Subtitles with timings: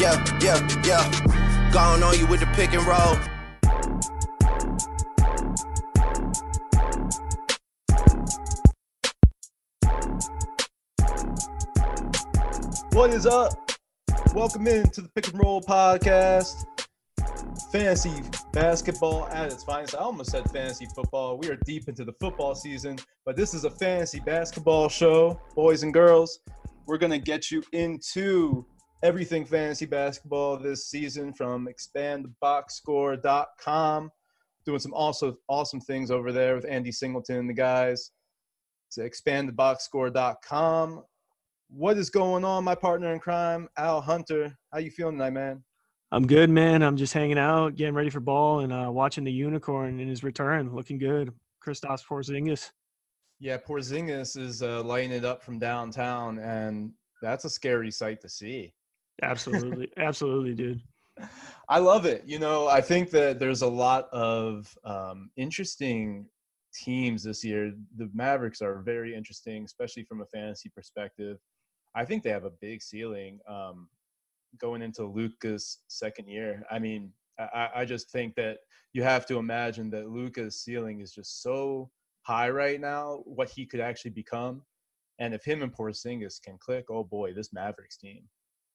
[0.00, 1.70] yeah, yeah, yeah.
[1.72, 3.16] Gone on you with the pick and roll.
[12.92, 13.52] What is up?
[14.34, 16.64] Welcome into the Pick and Roll podcast.
[17.70, 18.22] Fantasy
[18.52, 19.94] basketball at its finest.
[19.94, 21.36] I almost said fantasy football.
[21.36, 25.82] We are deep into the football season, but this is a fantasy basketball show, boys
[25.82, 26.40] and girls.
[26.86, 28.64] We're going to get you into
[29.02, 34.10] everything fantasy basketball this season from expandboxscore.com.
[34.66, 38.10] Doing some also awesome things over there with Andy Singleton and the guys.
[38.88, 41.02] It's expandboxscore.com.
[41.68, 44.52] What is going on, my partner in crime, Al Hunter?
[44.72, 45.62] How you feeling tonight, man?
[46.12, 46.82] I'm good, man.
[46.82, 50.24] I'm just hanging out, getting ready for ball, and uh, watching the unicorn in his
[50.24, 50.74] return.
[50.74, 51.32] Looking good,
[51.64, 52.70] Kristaps Porzingis.
[53.38, 56.90] Yeah, Porzingis is uh, lighting it up from downtown, and
[57.22, 58.72] that's a scary sight to see.
[59.22, 60.80] Absolutely, absolutely, dude.
[61.68, 62.24] I love it.
[62.26, 66.26] You know, I think that there's a lot of um, interesting
[66.74, 67.72] teams this year.
[67.96, 71.38] The Mavericks are very interesting, especially from a fantasy perspective.
[71.94, 73.88] I think they have a big ceiling um,
[74.60, 76.64] going into Luka's second year.
[76.70, 78.58] I mean, I, I just think that
[78.92, 81.90] you have to imagine that Luka's ceiling is just so
[82.22, 84.62] high right now, what he could actually become.
[85.18, 88.22] And if him and Porzingis can click, oh boy, this Mavericks team.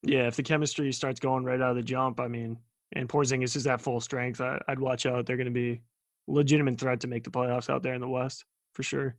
[0.06, 2.58] Yeah, if the chemistry starts going right out of the jump, I mean,
[2.94, 5.26] and Porzingis is at full strength, I, would watch out.
[5.26, 5.82] They're going to be
[6.28, 9.16] legitimate threat to make the playoffs out there in the West for sure.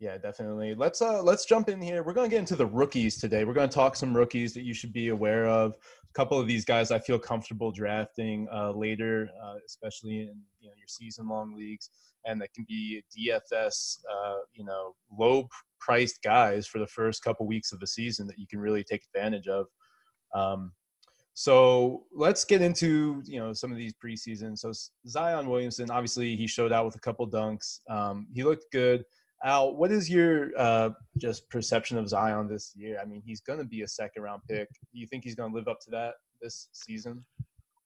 [0.00, 0.74] Yeah, definitely.
[0.76, 2.04] Let's uh let's jump in here.
[2.04, 3.44] We're going to get into the rookies today.
[3.44, 5.72] We're going to talk some rookies that you should be aware of.
[5.72, 10.68] A couple of these guys I feel comfortable drafting uh, later, uh, especially in you
[10.68, 11.90] know your season long leagues,
[12.24, 15.48] and that can be DFS, uh, you know, low
[15.80, 19.02] priced guys for the first couple weeks of the season that you can really take
[19.12, 19.66] advantage of.
[20.32, 20.72] Um,
[21.34, 24.56] so let's get into you know some of these preseason.
[24.56, 24.72] So
[25.08, 27.80] Zion Williamson, obviously he showed out with a couple dunks.
[27.90, 29.04] Um, he looked good.
[29.44, 32.98] Al, what is your uh, just perception of Zion this year?
[33.00, 34.68] I mean, he's going to be a second round pick.
[34.92, 37.24] Do you think he's going to live up to that this season?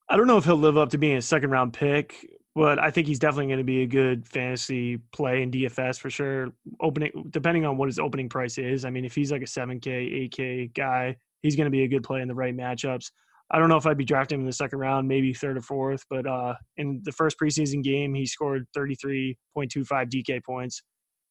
[0.09, 2.89] I don't know if he'll live up to being a second round pick, but I
[2.89, 6.51] think he's definitely going to be a good fantasy play in DFS for sure.
[6.81, 8.83] Opening, depending on what his opening price is.
[8.83, 12.03] I mean, if he's like a 7K, 8K guy, he's going to be a good
[12.03, 13.11] play in the right matchups.
[13.51, 15.61] I don't know if I'd be drafting him in the second round, maybe third or
[15.61, 20.81] fourth, but uh, in the first preseason game, he scored 33.25 DK points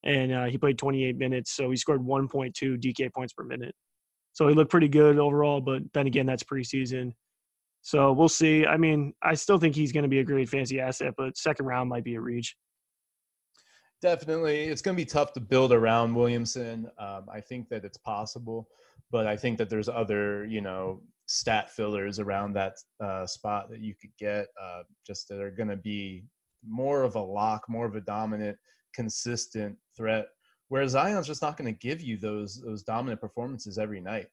[0.03, 3.73] and uh, he played 28 minutes, so he scored 1.2 DK points per minute.
[4.33, 7.13] So he looked pretty good overall, but then again, that's preseason.
[7.81, 8.65] So we'll see.
[8.65, 11.65] I mean, I still think he's going to be a great fancy asset, but second
[11.65, 12.55] round might be a reach.
[14.01, 14.63] Definitely.
[14.63, 16.89] It's going to be tough to build around Williamson.
[16.97, 18.67] Um, I think that it's possible,
[19.11, 23.79] but I think that there's other, you know, stat fillers around that uh, spot that
[23.79, 26.25] you could get uh, just that are going to be
[26.67, 28.57] more of a lock, more of a dominant
[28.93, 30.27] consistent threat.
[30.69, 34.27] Whereas Zion's just not going to give you those those dominant performances every night.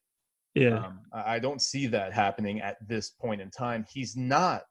[0.55, 3.85] Yeah, um, I don't see that happening at this point in time.
[3.91, 4.63] He's not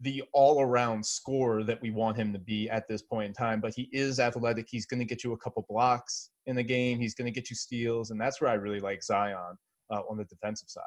[0.00, 3.74] the all-around scorer that we want him to be at this point in time, but
[3.74, 4.66] he is athletic.
[4.70, 7.00] He's going to get you a couple blocks in the game.
[7.00, 9.58] He's going to get you steals, and that's where I really like Zion
[9.92, 10.84] uh, on the defensive side.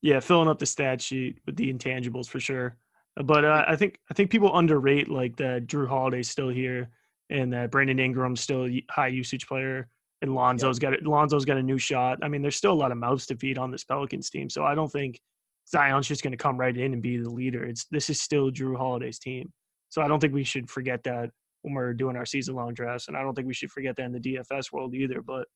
[0.00, 2.76] Yeah, filling up the stat sheet with the intangibles for sure.
[3.24, 6.90] But uh, I think I think people underrate like that Jrue Holiday's still here
[7.30, 9.88] and that Brandon Ingram's still a high usage player,
[10.22, 12.18] and Lonzo's got Lonzo's got a new shot.
[12.22, 14.64] I mean, there's still a lot of mouths to feed on this Pelicans team, so
[14.64, 15.20] I don't think
[15.68, 17.64] Zion's just going to come right in and be the leader.
[17.64, 19.52] It's this is still Jrue Holiday's team,
[19.88, 21.30] so I don't think we should forget that
[21.62, 24.06] when we're doing our season long drafts, and I don't think we should forget that
[24.06, 25.22] in the DFS world either.
[25.22, 25.46] But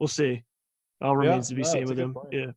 [0.00, 0.42] we'll see.
[1.02, 2.14] All remains yeah, to be seen with him.
[2.14, 2.28] Point.
[2.32, 2.52] Yeah.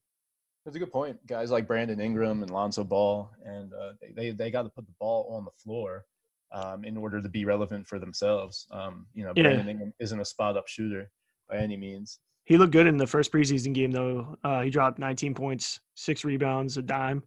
[0.65, 1.17] That's a good point.
[1.25, 4.93] Guys like Brandon Ingram and Lonzo Ball, and uh, they, they got to put the
[4.99, 6.05] ball on the floor
[6.51, 8.67] um, in order to be relevant for themselves.
[8.71, 9.43] Um, you know, yeah.
[9.43, 11.09] Brandon Ingram isn't a spot up shooter
[11.49, 12.19] by any means.
[12.45, 14.35] He looked good in the first preseason game, though.
[14.43, 17.21] Uh, he dropped 19 points, six rebounds, a dime.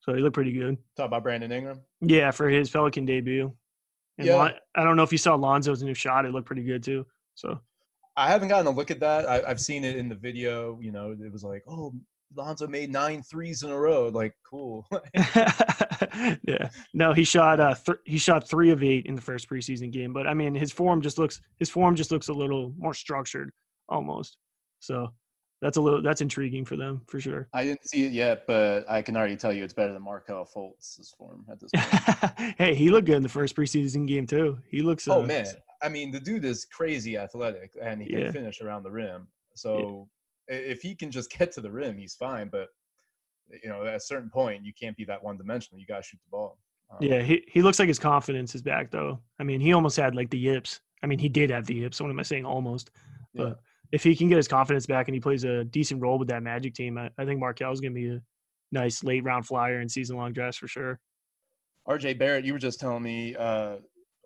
[0.00, 0.76] So he looked pretty good.
[0.96, 1.80] Talk about Brandon Ingram.
[2.00, 3.52] Yeah, for his Pelican debut.
[4.18, 4.36] And yeah.
[4.36, 6.26] Lon- I don't know if you saw Lonzo's new shot.
[6.26, 7.06] It looked pretty good too.
[7.34, 7.58] So
[8.16, 9.26] I haven't gotten a look at that.
[9.26, 10.78] I, have seen it in the video.
[10.82, 11.94] You know, it was like, oh,
[12.34, 14.08] Lonzo made nine threes in a row.
[14.08, 14.86] Like, cool.
[15.14, 16.68] yeah.
[16.94, 20.12] No, he shot uh th- he shot three of eight in the first preseason game.
[20.12, 23.50] But I mean, his form just looks his form just looks a little more structured,
[23.88, 24.36] almost.
[24.80, 25.12] So
[25.62, 27.48] that's a little that's intriguing for them for sure.
[27.54, 30.44] I didn't see it yet, but I can already tell you it's better than Markelle
[30.44, 32.54] Fultz's form at this point.
[32.58, 34.58] hey, he looked good in the first preseason game too.
[34.68, 35.06] He looks.
[35.06, 35.46] Oh, uh, oh man,
[35.80, 38.24] I mean the dude is crazy athletic and he yeah.
[38.24, 39.28] can finish around the rim.
[39.54, 40.08] So
[40.48, 42.48] if he can just get to the rim, he's fine.
[42.50, 42.68] But
[43.62, 45.80] you know, at a certain point, you can't be that one dimensional.
[45.80, 46.58] You got to shoot the ball.
[46.90, 49.18] Um, yeah, he, he looks like his confidence is back though.
[49.38, 50.80] I mean, he almost had like the yips.
[51.02, 52.00] I mean, he did have the yips.
[52.00, 52.44] What am I saying?
[52.44, 52.90] Almost.
[53.34, 53.58] But
[53.92, 56.42] if he can get his confidence back and he plays a decent role with that
[56.42, 58.22] Magic team, I, I think Markelle is going to be a
[58.72, 61.00] nice late round flyer and season long dress for sure.
[61.88, 63.76] RJ Barrett, you were just telling me uh,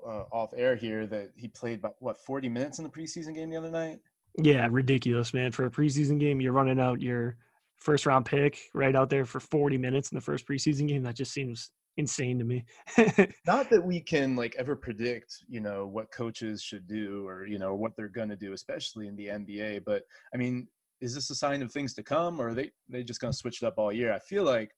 [0.07, 3.51] uh, off air here that he played about what 40 minutes in the preseason game
[3.51, 3.99] the other night.
[4.39, 5.53] Yeah, ridiculous, man.
[5.53, 7.37] For a preseason game, you're running out your
[7.77, 11.03] first round pick right out there for 40 minutes in the first preseason game.
[11.03, 12.65] That just seems insane to me.
[13.47, 17.59] Not that we can like ever predict, you know, what coaches should do or you
[17.59, 19.83] know what they're going to do, especially in the NBA.
[19.87, 20.03] But
[20.35, 20.69] I mean,
[21.01, 23.39] is this a sign of things to come, or are they they just going to
[23.39, 24.13] switch it up all year?
[24.13, 24.71] I feel like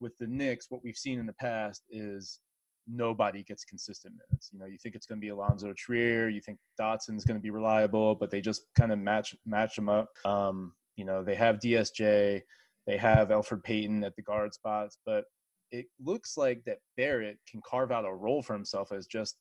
[0.00, 2.40] with the Knicks, what we've seen in the past is
[2.86, 4.50] nobody gets consistent minutes.
[4.52, 7.42] You know, you think it's going to be Allonzo Trier, you think Dotson's going to
[7.42, 10.08] be reliable, but they just kind of match match them up.
[10.24, 12.42] Um, you know, they have DSJ,
[12.86, 15.24] they have Elfrid Payton at the guard spots, but
[15.70, 19.36] it looks like that Barrett can carve out a role for himself as just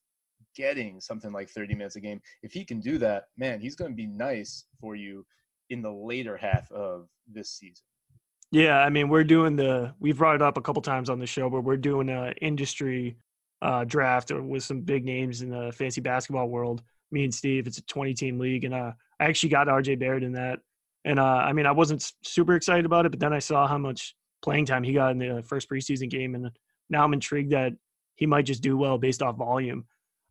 [0.55, 2.21] getting something like 30 minutes a game.
[2.43, 5.25] If he can do that, man, he's going to be nice for you
[5.69, 7.83] in the later half of this season.
[8.51, 11.27] Yeah, I mean, we're doing the we've brought it up a couple times on the
[11.27, 13.15] show, but we're doing a industry
[13.61, 16.81] uh, draft with some big names in the fancy basketball world.
[17.11, 20.23] Me and Steve, it's a 20 team league, and uh, I actually got RJ Barrett
[20.23, 20.59] in that.
[21.05, 23.77] And uh, I mean, I wasn't super excited about it, but then I saw how
[23.77, 26.51] much playing time he got in the first preseason game, and
[26.89, 27.73] now I'm intrigued that
[28.15, 29.85] he might just do well based off volume.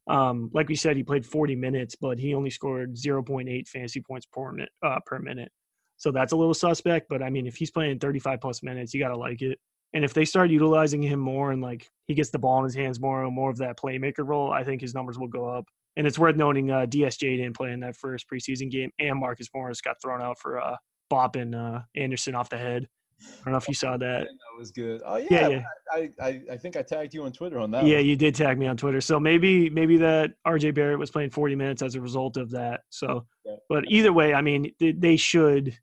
[0.09, 4.27] Um, like we said, he played 40 minutes, but he only scored 0.8 fantasy points
[4.27, 4.71] per minute.
[4.83, 5.53] Uh, per minute.
[5.97, 7.09] So that's a little suspect.
[7.09, 9.59] But I mean, if he's playing 35 plus minutes, you got to like it.
[9.95, 12.75] And if they start utilizing him more and like he gets the ball in his
[12.75, 15.67] hands more and more of that playmaker role, I think his numbers will go up.
[15.97, 19.49] And it's worth noting uh, DSJ didn't play in that first preseason game, and Marcus
[19.53, 20.77] Morris got thrown out for uh,
[21.11, 22.87] bopping uh, Anderson off the head.
[23.21, 24.21] I don't know if you saw that.
[24.27, 25.01] That was good.
[25.05, 25.63] Oh yeah, yeah, yeah.
[25.93, 27.85] I, I, I think I tagged you on Twitter on that.
[27.85, 28.07] Yeah, one.
[28.07, 29.01] you did tag me on Twitter.
[29.01, 32.83] So maybe maybe that RJ Barrett was playing 40 minutes as a result of that.
[32.91, 33.57] So, yeah.
[33.69, 35.77] but either way, I mean, they, they should.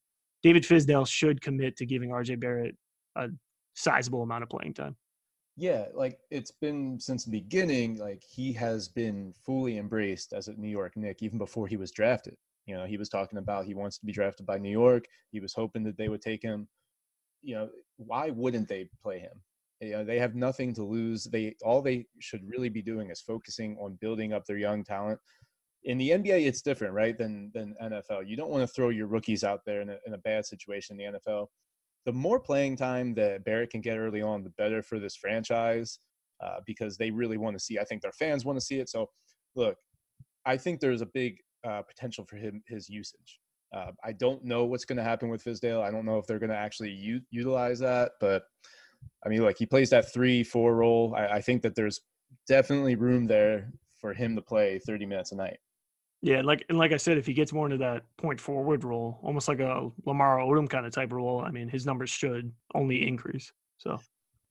[0.44, 2.76] David Fizdale should commit to giving RJ Barrett
[3.16, 3.30] a
[3.76, 4.96] sizable amount of playing time.
[5.58, 10.54] Yeah, like it's been since the beginning, like he has been fully embraced as a
[10.54, 12.36] New York Knick even before he was drafted.
[12.66, 15.06] You know, he was talking about he wants to be drafted by New York.
[15.32, 16.68] He was hoping that they would take him.
[17.42, 19.42] You know, why wouldn't they play him?
[19.80, 21.26] You know, they have nothing to lose.
[21.26, 25.20] They all they should really be doing is focusing on building up their young talent.
[25.84, 27.18] In the NBA, it's different, right?
[27.18, 28.28] Than than NFL.
[28.28, 31.00] You don't want to throw your rookies out there in a, in a bad situation
[31.00, 31.48] in the NFL
[32.06, 36.00] the more playing time that Barrett can get early on, the better for this franchise
[36.44, 37.80] uh, because they really want to see.
[37.80, 38.90] I think their fans want to see it.
[38.90, 39.10] So,
[39.56, 39.78] look,
[40.46, 43.40] I think there's a big uh, potential for him his usage.
[43.76, 45.82] Uh, I don't know what's going to happen with Fizdale.
[45.82, 48.44] I don't know if they're going to actually u- utilize that, but
[49.26, 51.16] I mean, like he plays that three-four role.
[51.18, 52.02] I, I think that there's
[52.48, 55.58] definitely room there for him to play 30 minutes a night.
[56.26, 59.20] Yeah, like and like I said, if he gets more into that point forward role,
[59.22, 63.08] almost like a Lamar Odom kind of type role, I mean, his numbers should only
[63.08, 63.54] increase.
[63.78, 64.00] So,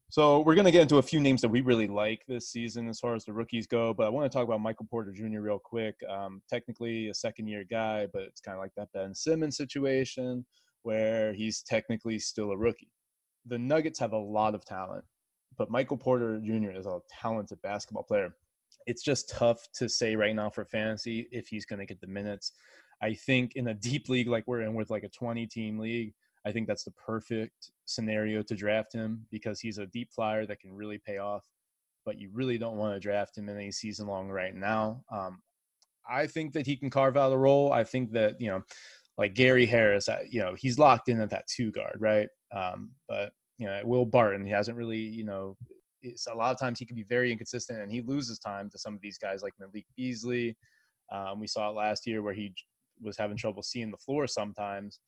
[0.08, 3.00] so we're gonna get into a few names that we really like this season as
[3.00, 3.92] far as the rookies go.
[3.92, 5.40] But I want to talk about Michael Porter Jr.
[5.40, 5.96] real quick.
[6.08, 10.46] Um, technically a second year guy, but it's kind of like that Ben Simmons situation
[10.84, 12.92] where he's technically still a rookie.
[13.46, 15.02] The Nuggets have a lot of talent,
[15.58, 16.70] but Michael Porter Jr.
[16.70, 18.32] is a talented basketball player
[18.86, 22.06] it's just tough to say right now for fantasy if he's going to get the
[22.06, 22.52] minutes.
[23.02, 26.14] I think in a deep league like we're in with like a 20 team league,
[26.46, 30.60] I think that's the perfect scenario to draft him because he's a deep flyer that
[30.60, 31.44] can really pay off.
[32.04, 35.02] But you really don't want to draft him in a season long right now.
[35.10, 35.40] Um,
[36.08, 37.72] I think that he can carve out a role.
[37.72, 38.62] I think that you know,
[39.16, 42.28] like Gary Harris, you know, he's locked in at that two guard, right?
[42.54, 45.56] Um, but you know, Will Barton, he hasn't really, you know,
[46.30, 48.94] a lot of times he can be very inconsistent and he loses time to some
[48.94, 50.56] of these guys like Malik Beasley.
[51.12, 52.54] Um, we saw it last year where he
[53.02, 55.00] was having trouble seeing the floor sometimes.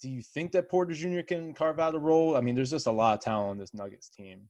[0.00, 1.20] Do you think that Porter Jr.
[1.20, 2.36] can carve out a role?
[2.36, 4.48] I mean, there's just a lot of talent on this Nuggets team.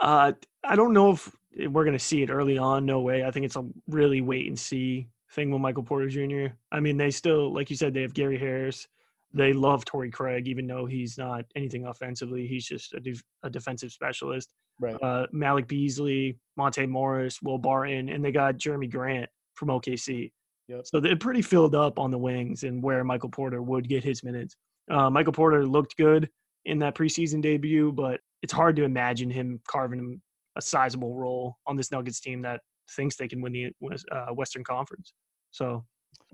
[0.00, 0.32] Uh,
[0.64, 1.30] I don't know if
[1.68, 2.86] we're going to see it early on.
[2.86, 3.24] No way.
[3.24, 6.54] I think it's a really wait and see thing with Michael Porter Jr.
[6.72, 8.86] I mean, they still, like you said, they have Gary Harris.
[9.34, 12.46] They love Torrey Craig, even though he's not anything offensively.
[12.46, 14.48] He's just a, de- a defensive specialist
[14.80, 14.96] right.
[15.02, 20.32] uh, Malik Beasley, Monte Morris, Will Barton, and they got Jerami Grant from OKC.
[20.68, 20.86] Yep.
[20.86, 24.22] So they're pretty filled up on the wings and where Michael Porter would get his
[24.22, 24.56] minutes.
[24.90, 26.28] Uh, Michael Porter looked good
[26.64, 30.20] in that preseason debut, but it's hard to imagine him carving
[30.56, 33.72] a sizable role on this Nuggets team that thinks they can win the
[34.12, 35.12] uh, Western Conference.
[35.50, 35.84] So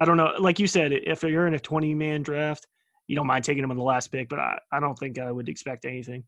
[0.00, 0.32] I don't know.
[0.38, 2.66] Like you said, if you're in a 20 man draft,
[3.06, 5.30] you don't mind taking him on the last pick, but I, I don't think I
[5.30, 6.25] would expect anything.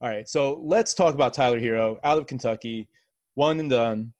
[0.00, 2.88] All right, so let's talk about Tyler Herro out of Kentucky,
[3.34, 4.12] one and done,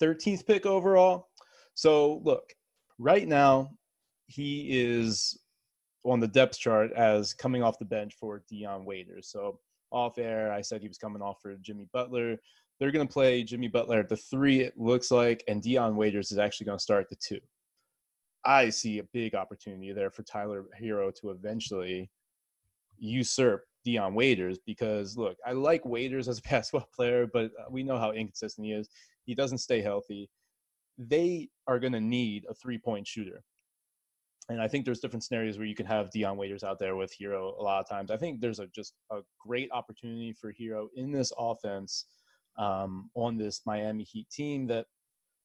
[0.00, 1.28] 13th pick overall.
[1.74, 2.52] So look,
[2.98, 3.70] right now
[4.26, 5.38] he is
[6.04, 9.28] on the depth chart as coming off the bench for Dion Waiters.
[9.30, 9.58] So
[9.90, 12.36] off air, I said he was coming off for Jimmy Butler.
[12.78, 16.30] They're going to play Jimmy Butler at the three, it looks like, and Dion Waiters
[16.30, 17.40] is actually going to start at the two.
[18.44, 22.10] I see a big opportunity there for Tyler Herro to eventually
[22.98, 27.98] usurp Dion Waiters because look, I like Waiters as a basketball player, but we know
[27.98, 28.88] how inconsistent he is.
[29.24, 30.30] He doesn't stay healthy.
[30.98, 33.42] They are going to need a three point shooter.
[34.50, 37.14] And I think there's different scenarios where you can have Dion Waiters out there with
[37.20, 38.10] Herro a lot of times.
[38.10, 42.06] I think there's a just a great opportunity for Herro in this offense
[42.58, 44.86] um, on this Miami Heat team that,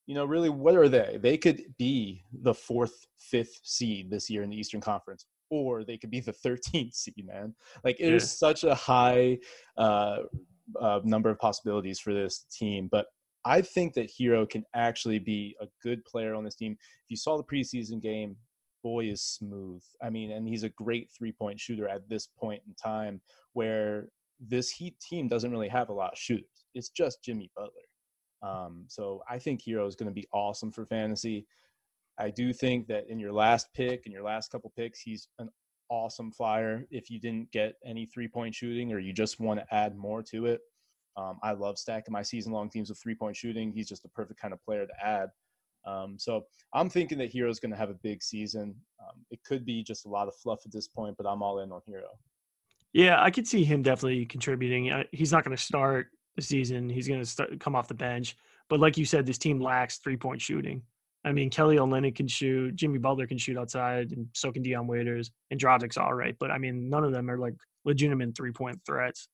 [0.06, 1.18] you know, really, what are they?
[1.20, 5.96] They could be the fourth, fifth seed this year in the Eastern Conference, or they
[5.96, 7.54] could be the 13th seed, man.
[7.84, 8.16] Like, it yeah.
[8.16, 9.38] is such a high
[9.78, 10.18] uh,
[10.80, 12.88] uh, number of possibilities for this team.
[12.90, 13.06] But
[13.44, 16.72] I think that Herro can actually be a good player on this team.
[16.72, 18.36] If you saw the preseason game,
[18.82, 19.82] boy is smooth.
[20.02, 23.20] I mean, and he's a great three point shooter at this point in time
[23.54, 24.08] where
[24.40, 26.66] this Heat team doesn't really have a lot of shooters.
[26.74, 27.70] It's just Jimmy Butler.
[28.44, 31.46] Um, so I think Herro is going to be awesome for fantasy.
[32.18, 35.48] I do think that in your last pick, in your last couple picks, he's an
[35.88, 36.86] awesome flyer.
[36.90, 40.22] If you didn't get any three point shooting or you just want to add more
[40.24, 40.60] to it,
[41.16, 43.72] um, I love stacking my season long teams with three point shooting.
[43.72, 45.30] He's just the perfect kind of player to add.
[45.86, 48.74] Um, so I'm thinking that Herro's going to have a big season.
[49.00, 51.60] Um, it could be just a lot of fluff at this point, but I'm all
[51.60, 52.16] in on Herro.
[52.92, 54.90] Yeah, I could see him definitely contributing.
[54.90, 56.88] Uh, he's not going to start the season.
[56.88, 58.36] He's going to start, come off the bench.
[58.68, 60.82] But like you said, this team lacks three point shooting.
[61.24, 64.86] I mean, Kelly Olynyk can shoot, Jimmy Butler can shoot outside, and so can Dion
[64.86, 66.36] Waiters, and Dragic's all right.
[66.38, 69.28] But I mean, none of them are like legitimate three point threats.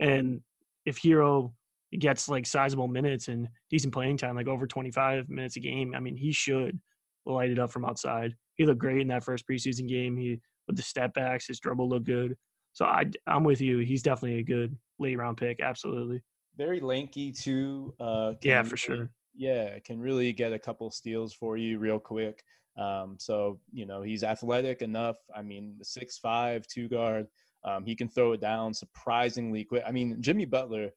[0.00, 0.40] And
[0.84, 1.52] if Herro
[1.96, 6.00] gets like sizable minutes and decent playing time, like over 25 minutes a game, I
[6.00, 6.80] mean, he should
[7.24, 8.34] light it up from outside.
[8.54, 10.16] He looked great in that first preseason game.
[10.16, 12.36] He with the step backs, his dribble looked good.
[12.72, 13.78] So I, I'm with you.
[13.78, 15.60] He's definitely a good late round pick.
[15.60, 16.22] Absolutely.
[16.56, 17.94] Very lanky too.
[18.00, 19.10] Uh, yeah, for sure.
[19.34, 22.42] Yeah, can really get a couple steals for you real quick.
[22.78, 25.16] Um, so you know he's athletic enough.
[25.34, 27.26] I mean, the six five, two guard.
[27.64, 29.82] Um, he can throw it down surprisingly quick.
[29.86, 30.90] I mean, Jimmy Butler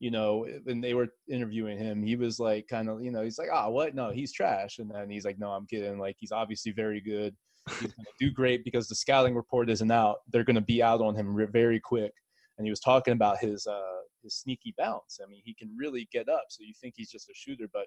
[0.00, 3.38] you know, when they were interviewing him, he was like, kind of, you know, he's
[3.38, 3.94] like, ah, oh, what?
[3.94, 4.78] No, he's trash.
[4.78, 5.98] And then he's like, no, I'm kidding.
[5.98, 7.34] Like, he's obviously very good.
[7.70, 10.16] He's going to do great because the scouting report isn't out.
[10.30, 12.12] They're going to be out on him very quick.
[12.58, 15.20] And he was talking about his uh, his sneaky bounce.
[15.24, 16.46] I mean, he can really get up.
[16.48, 17.86] So you think he's just a shooter, but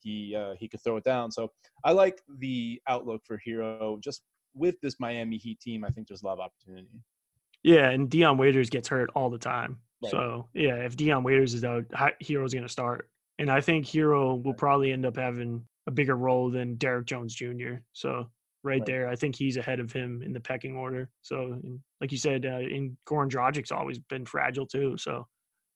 [0.00, 1.30] he uh, he could throw it down.
[1.30, 1.52] So
[1.84, 4.22] I like the outlook for Herro Just
[4.54, 7.02] with this Miami Heat team, I think there's a lot of opportunity.
[7.62, 9.78] Yeah, and Dion Waiters gets hurt all the time.
[10.02, 10.10] Right.
[10.10, 11.84] So yeah, if Dion Waiters is out,
[12.22, 16.16] Herro's going to start, and I think Herro will probably end up having a bigger
[16.16, 17.76] role than Derrick Jones Jr.
[17.92, 18.30] So
[18.62, 18.86] right, right.
[18.86, 21.08] there, I think he's ahead of him in the pecking order.
[21.22, 21.60] So
[22.00, 24.96] like you said, uh, in Goran Dragic's always been fragile too.
[24.98, 25.26] So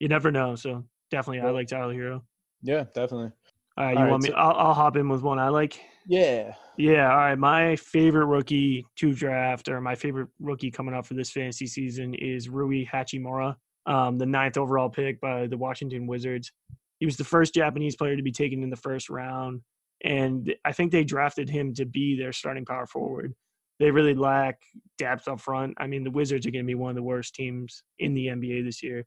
[0.00, 0.54] you never know.
[0.54, 2.22] So definitely, I like Tyler Herro.
[2.62, 3.32] Yeah, definitely.
[3.76, 4.34] All right, you all want right, me?
[4.34, 5.80] So, I'll, I'll hop in with one I like.
[6.06, 6.54] Yeah.
[6.76, 7.10] Yeah.
[7.10, 7.38] All right.
[7.38, 12.14] My favorite rookie to draft, or my favorite rookie coming up for this fantasy season,
[12.14, 13.56] is Rui Hachimura
[13.88, 16.52] um, the ninth overall pick by the Washington Wizards.
[17.00, 19.62] He was the first Japanese player to be taken in the first round,
[20.04, 23.34] and I think they drafted him to be their starting power forward.
[23.80, 24.58] They really lack
[24.98, 25.74] depth up front.
[25.78, 28.26] I mean, the Wizards are going to be one of the worst teams in the
[28.26, 29.04] NBA this year.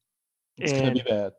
[0.57, 1.33] It's going to be bad.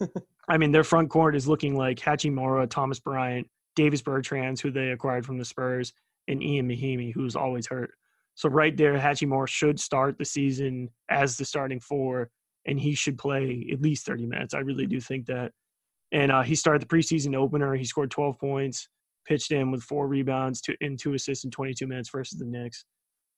[0.48, 4.90] I mean, their front court is looking like Hachimura, Thomas Bryant, Davis Bertans, who they
[4.90, 5.92] acquired from the Spurs,
[6.28, 7.92] and Ian Mahinmi, who's always hurt.
[8.34, 12.30] So right there, Hachimura should start the season as the starting four
[12.66, 14.54] and he should play at least 30 minutes.
[14.54, 15.52] I really do think that.
[16.12, 17.74] And uh, he started the preseason opener.
[17.74, 18.88] He scored 12 points,
[19.26, 22.84] pitched in with four rebounds two, and two assists in 22 minutes versus the Knicks.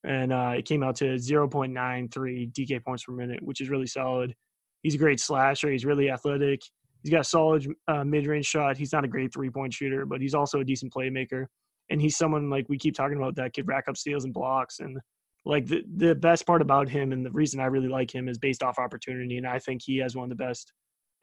[0.04, 4.34] And uh, it came out to 0.93 DK points per minute, which is really solid.
[4.82, 5.70] He's a great slasher.
[5.70, 6.62] He's really athletic.
[7.02, 8.76] He's got a solid uh, mid-range shot.
[8.76, 11.46] He's not a great three-point shooter, but he's also a decent playmaker.
[11.90, 14.80] And he's someone like we keep talking about that could rack up steals and blocks
[14.80, 14.98] and
[15.44, 18.38] like the, the best part about him and the reason I really like him is
[18.38, 19.38] based off opportunity.
[19.38, 20.72] And I think he has one of the best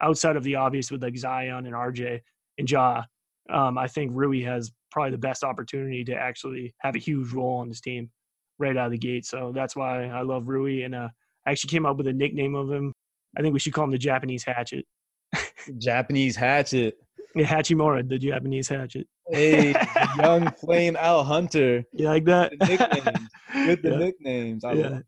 [0.02, 2.20] outside of the obvious with like Zion and RJ
[2.58, 3.04] and Ja.
[3.48, 7.58] Um, I think Rui has probably the best opportunity to actually have a huge role
[7.58, 8.10] on this team
[8.58, 9.24] right out of the gate.
[9.24, 10.82] So that's why I love Rui.
[10.82, 11.08] And uh,
[11.46, 12.92] I actually came up with a nickname of him.
[13.36, 14.86] I think we should call him the Japanese Hatchet.
[15.78, 16.96] Japanese Hatchet.
[17.34, 19.06] Yeah, Hachimura, the Japanese Hatchet.
[19.28, 19.74] Hey,
[20.18, 21.84] young flame Al Hunter.
[21.92, 22.52] You like that?
[22.58, 23.28] The nicknames.
[23.68, 23.96] With the yeah.
[23.96, 24.64] nicknames.
[24.64, 24.82] I yeah.
[24.82, 25.04] love it.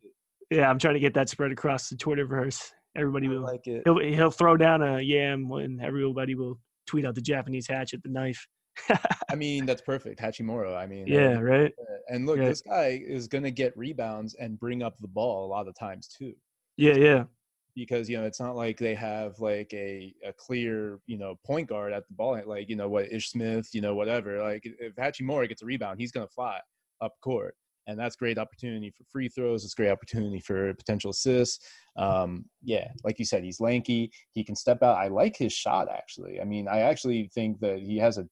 [0.51, 2.71] Yeah, I'm trying to get that spread across the Twitterverse.
[2.95, 3.43] Everybody I will.
[3.43, 3.83] like it.
[3.85, 8.11] He'll he'll throw down a yam when everybody will tweet out the Japanese hatchet, the
[8.11, 8.47] knife.
[9.31, 10.21] I mean, that's perfect.
[10.21, 10.77] Hachimura.
[10.77, 11.73] I mean, yeah, right.
[12.09, 12.47] And look, Yeah.
[12.47, 15.75] this guy is going to get rebounds and bring up the ball a lot of
[15.79, 16.35] times too.
[16.77, 17.25] Yeah, yeah,
[17.75, 21.69] because you know it's not like they have like a, a clear you know point
[21.69, 24.95] guard at the ball like you know what Ish Smith you know whatever like if
[24.97, 26.59] Hachimura gets a rebound he's gonna fly
[27.01, 27.55] up court
[27.87, 32.89] and that's great opportunity for free throws it's great opportunity for potential assists um, yeah
[33.05, 36.45] like you said he's lanky he can step out I like his shot actually I
[36.45, 38.27] mean I actually think that he has a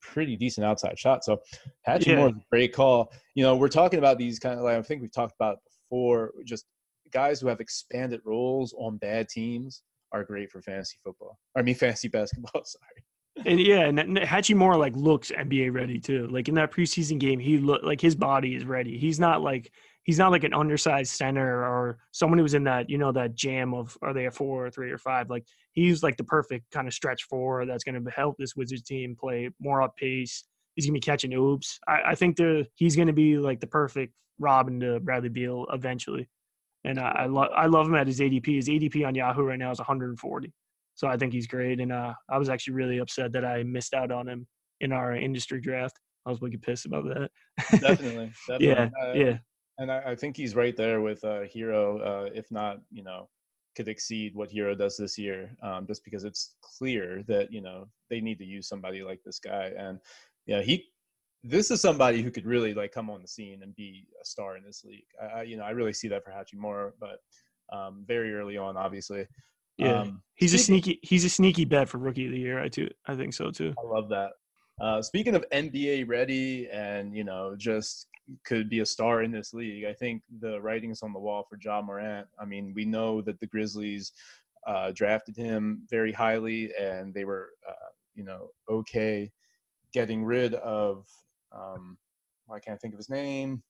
[0.00, 1.40] pretty decent outside shot so
[1.86, 4.82] Hachimura is a great call you know we're talking about these kind of like I
[4.82, 5.58] think we've talked about
[5.88, 6.66] before just
[7.12, 11.38] guys who have expanded roles on bad teams are great for fantasy football.
[11.56, 12.62] I mean, fantasy basketball.
[12.64, 13.46] Sorry.
[13.46, 16.28] and yeah, and Hachimura like looks NBA ready too.
[16.28, 18.98] Like in that preseason game, he look like his body is ready.
[18.98, 19.72] He's not like
[20.04, 23.34] he's not like an undersized center or someone who was in that you know that
[23.34, 25.30] jam of are they a four or three or five.
[25.30, 28.82] Like he's like the perfect kind of stretch four that's going to help this Wizards
[28.82, 30.44] team play more up pace.
[30.74, 31.78] He's gonna be catching oops.
[31.88, 36.28] I, I think the he's gonna be like the perfect Robin to Bradley Beal eventually.
[36.84, 38.56] And I, I love I love him at his ADP.
[38.56, 40.52] His ADP on Yahoo right now is 140.
[40.94, 41.80] So I think he's great.
[41.80, 44.46] And uh, I was actually really upset that I missed out on him
[44.80, 45.98] in our industry draft.
[46.26, 47.30] I was wicked pissed about that.
[47.80, 48.32] Definitely.
[48.48, 48.66] definitely.
[48.66, 49.38] yeah, Uh, yeah,
[49.78, 53.28] And I, I think he's right there with uh, Herro, uh, if not, you know,
[53.74, 57.86] could exceed what Herro does this year, um, just because it's clear that you know
[58.10, 59.72] they need to use somebody like this guy.
[59.76, 59.98] And
[60.46, 60.86] yeah, he.
[61.44, 64.56] This is somebody who could really like come on the scene and be a star
[64.56, 65.04] in this league.
[65.34, 67.18] I, you know, I really see that for Hachimura, but
[67.76, 69.26] um, very early on, obviously.
[69.76, 70.02] yeah.
[70.02, 72.60] Um, he's a sneaky he's a sneaky bet for rookie of the year.
[72.60, 73.74] I too I think so too.
[73.78, 74.30] I love that.
[74.80, 78.08] Uh, speaking of NBA ready and you know just
[78.44, 81.58] could be a star in this league, I think the writing's on the wall for
[81.62, 82.26] Ja Morant.
[82.40, 84.12] I mean, we know that the Grizzlies
[84.66, 89.30] uh, drafted him very highly, and they were uh, you know okay
[89.92, 91.06] getting rid of
[91.54, 91.96] um,
[92.52, 93.62] I can't think of his name,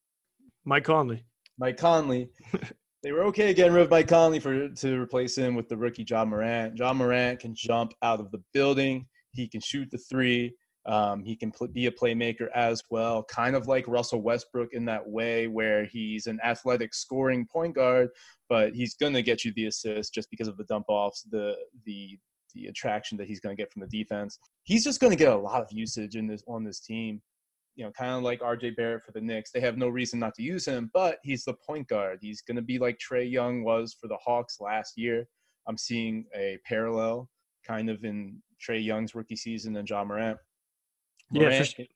[0.65, 1.25] Mike Conley.
[1.59, 2.29] Mike Conley.
[3.03, 6.07] they were okay getting rid of Mike Conley for to replace him with the rookie
[6.09, 6.77] Ja Morant.
[6.77, 9.07] Ja Morant can jump out of the building.
[9.33, 10.55] He can shoot the three.
[10.85, 14.85] Um, he can pl- be a playmaker as well, kind of like Russell Westbrook in
[14.87, 18.09] that way, where he's an athletic scoring point guard,
[18.49, 21.55] but he's gonna get you the assist just because of the dump offs, the
[21.87, 22.19] the
[22.55, 24.39] the attraction that he's gonna get from the defense.
[24.65, 27.23] He's just gonna get a lot of usage in this on this team
[27.75, 29.51] you know, kind of like RJ Barrett for the Knicks.
[29.51, 32.19] They have no reason not to use him, but he's the point guard.
[32.21, 35.27] He's going to be like Trae Young was for the Hawks last year.
[35.67, 37.29] I'm seeing a parallel
[37.67, 40.39] kind of in Trae Young's rookie season and Ja Morant.
[41.31, 41.87] Yeah, Morant, sure.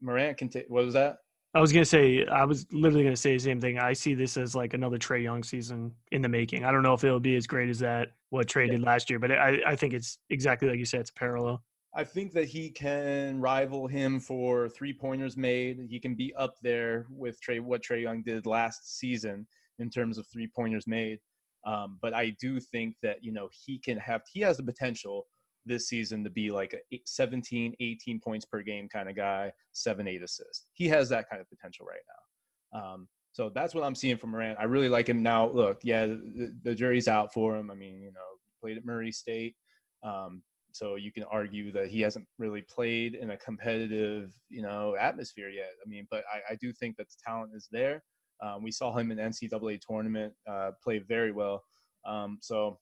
[0.00, 0.66] Morant can take.
[0.68, 1.18] What was that?
[1.54, 3.78] I was gonna say I was literally gonna say the same thing.
[3.78, 6.64] I see this as like another Trae Young season in the making.
[6.64, 9.18] I don't know if it'll be as great as that what Trae did last year,
[9.18, 11.00] but I I think it's exactly like you said.
[11.00, 11.62] It's a parallel.
[11.96, 15.86] I think that he can rival him for three pointers made.
[15.88, 19.46] He can be up there with Trae what Trae Young did last season
[19.78, 21.20] in terms of three pointers made.
[21.66, 25.26] Um, but I do think that you know he can have he has the potential
[25.64, 29.50] this season to be like a eight- 17, 18 points per game kind of guy,
[29.72, 30.66] seven, eight assists.
[30.74, 31.98] He has that kind of potential right
[32.74, 32.78] now.
[32.78, 34.58] Um, so that's what I'm seeing from Morant.
[34.60, 35.48] I really like him now.
[35.48, 37.70] Look, yeah, the, the jury's out for him.
[37.70, 38.20] I mean, you know,
[38.60, 39.56] played at Murray State.
[40.02, 40.42] Um,
[40.76, 45.48] so you can argue that he hasn't really played in a competitive, you know, atmosphere
[45.48, 45.70] yet.
[45.84, 48.02] I mean, but I, I do think that the talent is there.
[48.42, 51.64] Um, we saw him in NCAA tournament uh, play very well.
[52.04, 52.78] Um, so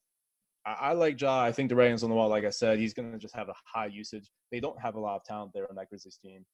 [0.65, 1.41] I, I like Ja.
[1.41, 2.27] I think the writing's on the wall.
[2.27, 4.29] Like I said, he's going to just have a high usage.
[4.51, 6.45] They don't have a lot of talent there on that Grizzlies team.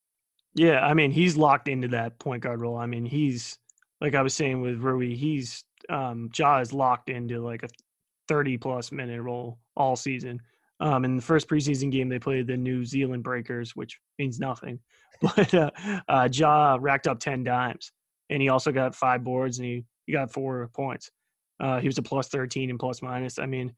[0.53, 2.77] Yeah, I mean he's locked into that point guard role.
[2.77, 3.57] I mean he's
[4.01, 7.69] like I was saying with Rui, he's um Ja is locked into like a
[8.27, 10.41] 30 plus minute role all season.
[10.81, 14.79] Um, in the first preseason game, they played the New Zealand Breakers, which means nothing.
[15.21, 15.69] But uh,
[16.09, 17.91] uh, Ja racked up 10 dimes,
[18.31, 21.11] and he also got five boards, and he, he got four points.
[21.59, 23.37] Uh, he was a plus 13 and plus minus.
[23.37, 23.71] I mean,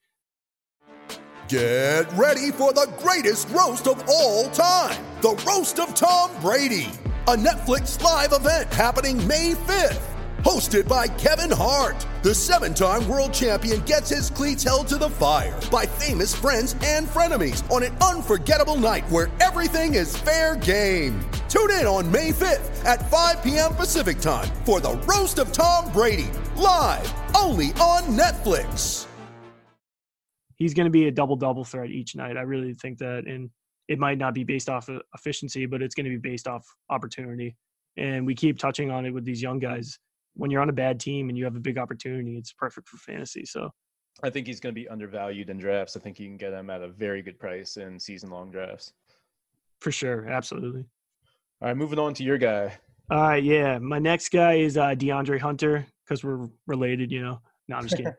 [1.49, 6.89] Get ready for the greatest roast of all time the Roast of Tom Brady,
[7.27, 10.12] a Netflix live event happening May 5th.
[10.43, 15.09] Hosted by Kevin Hart, the seven time world champion gets his cleats held to the
[15.09, 21.19] fire by famous friends and frenemies on an unforgettable night where everything is fair game.
[21.47, 23.73] Tune in on May 5th at 5 p.m.
[23.75, 29.07] Pacific time for the Roast of Tom Brady, live only on Netflix.
[30.55, 32.35] he's going to be a double double threat each night.
[32.35, 33.49] I really think that, and
[33.87, 36.65] it might not be based off of efficiency, but it's going to be based off
[36.89, 37.55] opportunity.
[37.97, 39.99] And we keep touching on it with these young guys.
[40.35, 42.97] When you're on a bad team and you have a big opportunity, it's perfect for
[42.97, 43.45] fantasy.
[43.45, 43.69] So
[44.23, 45.95] I think he's going to be undervalued in drafts.
[45.95, 48.93] I think you can get him at a very good price in season long drafts.
[49.81, 50.85] For sure, absolutely.
[51.61, 52.77] All right, moving on to your guy.
[53.09, 53.79] All right, yeah.
[53.79, 57.39] My next guy is uh, DeAndre Hunter because we're related, you know.
[57.67, 58.13] No, I'm just kidding.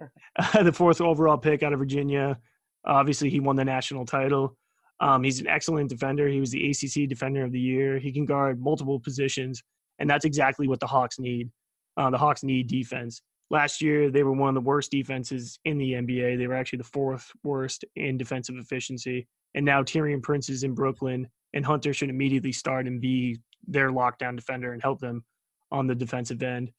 [0.64, 2.38] the fourth overall pick out of Virginia.
[2.85, 4.57] Obviously, he won the national title.
[5.00, 6.29] Um, he's an excellent defender.
[6.29, 7.98] He was the ACC Defender of the Year.
[7.98, 9.62] He can guard multiple positions,
[9.98, 11.50] and that's exactly what the Hawks need.
[11.96, 13.22] Uh, the Hawks need defense.
[13.50, 16.38] Last year, they were one of the worst defenses in the NBA.
[16.38, 19.26] They were actually the fourth worst in defensive efficiency.
[19.54, 23.90] And now Taurean Prince is in Brooklyn, and Hunter should immediately start and be their
[23.90, 25.24] lockdown defender and help them
[25.70, 26.72] on the defensive end.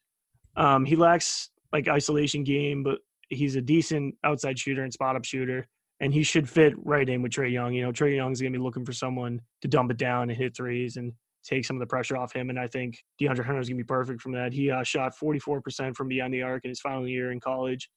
[0.57, 2.99] Um, he lacks like isolation game, but
[3.29, 5.67] he's a decent outside shooter and spot up shooter,
[5.99, 7.73] and he should fit right in with Trae Young.
[7.73, 10.55] You know, Trae Young's gonna be looking for someone to dump it down and hit
[10.55, 11.13] threes and
[11.45, 12.49] take some of the pressure off him.
[12.49, 14.53] And I think DeAndre Hunter is gonna be perfect from that.
[14.53, 17.89] He uh, shot 44% from beyond the arc in his final year in college.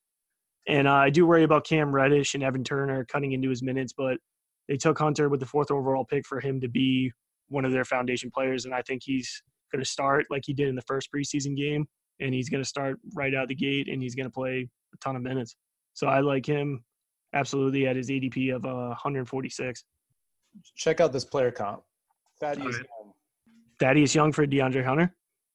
[0.67, 3.95] And uh, I do worry about Cam Reddish and Evan Turner cutting into his minutes,
[3.97, 4.19] but
[4.69, 7.11] they took Hunter with the fourth overall pick for him to be
[7.49, 10.69] one of their foundation players, and I think he's going to start like he did
[10.69, 11.87] in the first preseason game,
[12.21, 14.97] and he's going to start right out the gate, and he's going to play a
[14.99, 15.57] ton of minutes.
[15.95, 16.85] So I like him
[17.35, 19.85] absolutely at his ADP of uh, 146.
[20.77, 21.83] Check out this player comp.
[22.41, 22.75] Thaddeus right.
[22.75, 22.98] Young.
[23.81, 25.15] Thaddeus Young for DeAndre Hunter.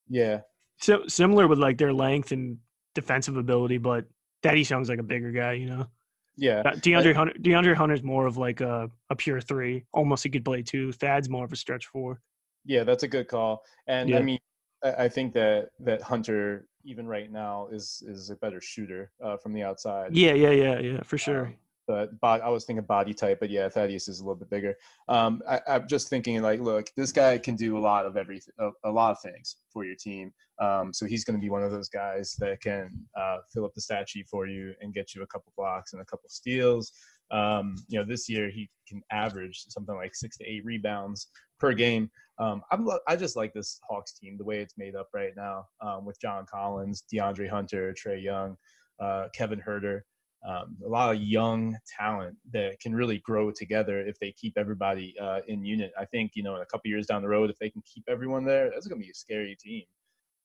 [0.09, 0.41] Yeah.
[0.77, 2.57] So similar with like their length and
[2.95, 4.05] defensive ability, but
[4.41, 5.87] Thaddeus Young's like a bigger guy, you know.
[6.35, 7.33] Yeah, DeAndre Hunter.
[7.39, 9.85] DeAndre Hunter's more of like a, a pure three.
[9.93, 10.91] Almost he could play two.
[10.91, 12.21] Thad's more of a stretch four.
[12.65, 13.63] Yeah, that's a good call.
[13.85, 14.17] And yeah.
[14.17, 14.39] I mean,
[14.83, 19.37] I, I think that that Hunter, even right now, is is a better shooter uh,
[19.37, 20.15] from the outside.
[20.15, 21.45] Yeah, yeah, yeah, yeah, for sure.
[21.47, 21.55] Um,
[21.87, 24.75] but bod- I was thinking body type, but yeah, Thaddeus is a little bit bigger.
[25.09, 28.53] Um, I, am just thinking like, look, this guy can do a lot of everything,
[28.59, 30.31] a, a lot of things for your team.
[30.59, 33.73] Um, so he's going to be one of those guys that can uh, fill up
[33.73, 36.93] the stat sheet for you and get you a couple blocks and a couple steals.
[37.31, 41.27] Um, you know, this year he can average something like six to eight rebounds
[41.59, 42.09] per game.
[42.39, 45.65] Um, I'm, I just like this Hawks team the way it's made up right now
[45.81, 48.57] um, with John Collins, DeAndre Hunter, Trae Young,
[48.99, 50.01] uh, Kevin Huerter
[50.45, 55.15] um, a lot of young talent that can really grow together if they keep everybody
[55.19, 55.93] uh, in unit.
[55.97, 58.03] I think you know in a couple years down the road, if they can keep
[58.07, 59.83] everyone there, that's going to be a scary team.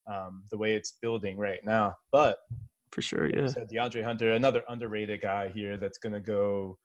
[0.07, 2.39] Um, the way it's building right now, but
[2.93, 3.49] for sure, yeah.
[3.49, 6.79] Said DeAndre Hunter, another underrated guy here that's going to go.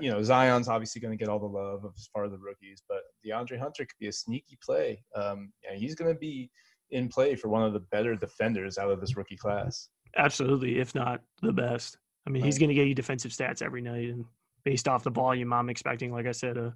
[0.00, 2.82] You know, Zion's obviously going to get all the love as far as the rookies,
[2.88, 5.02] but DeAndre Hunter could be a sneaky play.
[5.14, 6.50] Um, yeah, he's going to be
[6.90, 9.88] in play for one of the better defenders out of this rookie class.
[10.16, 11.96] Absolutely, if not the best.
[12.26, 12.46] I mean, right.
[12.46, 14.24] he's going to get you defensive stats every night, and
[14.64, 16.74] based off the volume, I'm expecting, like I said, a,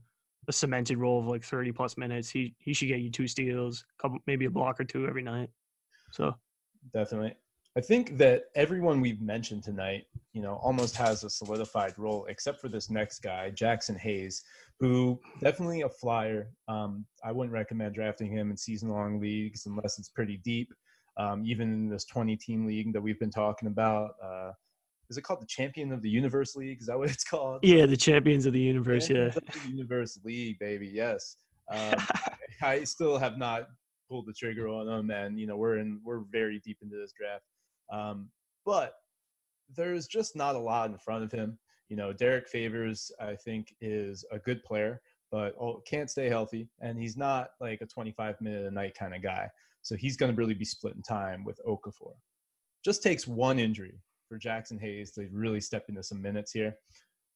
[0.48, 2.30] a cemented role of like 30 plus minutes.
[2.30, 5.50] He he should get you two steals, couple maybe a block or two every night.
[6.12, 6.35] So
[6.92, 7.35] definitely.
[7.76, 12.61] I think that everyone we've mentioned tonight, you know, almost has a solidified role, except
[12.61, 14.44] for this next guy, Jaxson Hayes,
[14.78, 16.50] who definitely a flyer.
[16.68, 20.72] Um, I wouldn't recommend drafting him in season-long leagues unless it's pretty deep.
[21.16, 24.52] Um, even in this 20-team league that we've been talking about, uh,
[25.11, 26.81] is it called the Champion of the Universe League?
[26.81, 27.61] Is that what it's called?
[27.62, 29.09] Yeah, the Champions of the Universe.
[29.09, 30.88] Champions yeah, the Universe League, baby.
[30.93, 31.37] Yes.
[31.71, 31.95] Um,
[32.62, 33.69] I, I, still have not
[34.09, 37.12] pulled the trigger on them, and you know we're in we're very deep into this
[37.12, 37.45] draft.
[37.93, 38.29] Um,
[38.64, 38.95] but
[39.77, 41.59] there's just not a lot in front of him.
[41.88, 45.55] You know, Derrick Favors, I think, is a good player, but
[45.87, 49.49] can't stay healthy, and he's not like a 25 minute a night kind of guy.
[49.83, 52.14] So he's going to really be splitting time with Okafor.
[52.85, 56.74] Just takes one injury for Jaxson Hayes to really step into some minutes here.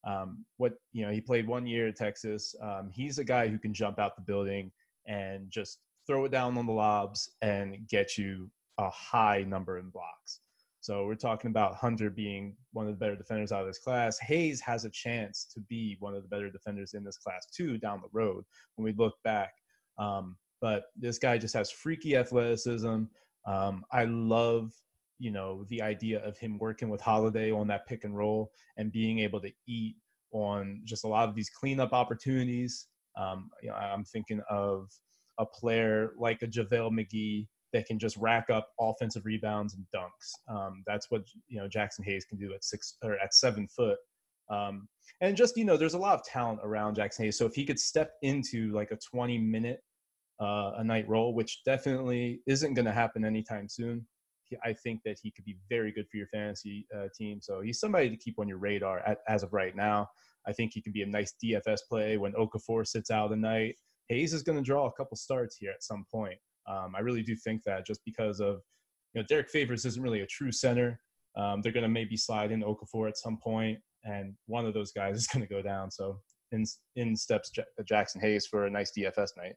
[0.06, 2.54] Um, what you know, he played one year at Texas.
[2.62, 4.70] Um, he's a guy who can jump out the building
[5.06, 9.90] and just throw it down on the lobs and get you a high number in
[9.90, 10.40] blocks.
[10.80, 14.18] So we're talking about Hunter being one of the better defenders out of this class.
[14.20, 17.78] Hayes has a chance to be one of the better defenders in this class too
[17.78, 18.44] down the road
[18.76, 19.52] when we look back.
[19.98, 23.02] Um, but this guy just has freaky athleticism.
[23.46, 24.72] Um, I love
[25.18, 28.92] you know the idea of him working with Holiday on that pick and roll and
[28.92, 29.96] being able to eat
[30.32, 32.86] on just a lot of these cleanup opportunities.
[33.16, 34.88] Um, you know, I'm thinking of
[35.38, 40.54] a player like a JaVale McGee that can just rack up offensive rebounds and dunks.
[40.54, 43.98] Um, that's what you know Jaxson Hayes can do at six or at seven foot.
[44.50, 44.88] Um,
[45.20, 47.38] and just you know, there's a lot of talent around Jaxson Hayes.
[47.38, 49.80] So if he could step into like a 20 minute
[50.40, 54.06] uh, a night role, which definitely isn't going to happen anytime soon,
[54.64, 57.40] I think that he could be very good for your fantasy uh, team.
[57.40, 60.08] So he's somebody to keep on your radar at, as of right now.
[60.46, 63.76] I think he can be a nice DFS play when Okafor sits out a night.
[64.08, 66.38] Hayes is going to draw a couple starts here at some point.
[66.66, 68.60] Um, I really do think that just because of,
[69.14, 71.00] you know, Derrick Favors isn't really a true center.
[71.36, 74.92] Um, they're going to maybe slide in Okafor at some point, and one of those
[74.92, 75.90] guys is going to go down.
[75.90, 76.20] So
[76.52, 76.64] in
[76.96, 79.54] in steps J- Jaxson Hayes for a nice DFS night.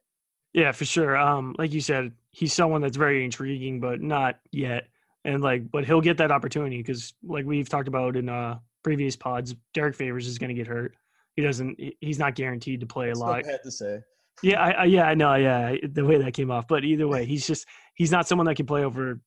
[0.52, 1.16] Yeah, for sure.
[1.16, 4.88] Um, like you said, he's someone that's very intriguing, but not yet.
[5.24, 9.16] And like, but he'll get that opportunity because, like we've talked about in uh previous
[9.16, 10.94] pods, Derrick Favors is going to get hurt.
[11.36, 11.78] He doesn't.
[12.00, 13.36] He's not guaranteed to play a That's lot.
[13.36, 14.00] what I had to say.
[14.42, 15.34] Yeah, I, I yeah, I know.
[15.34, 16.66] Yeah, the way that came off.
[16.66, 19.20] But either way, he's just he's not someone that can play over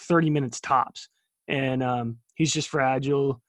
[0.00, 1.08] thirty minutes tops,
[1.46, 3.40] and um, he's just fragile.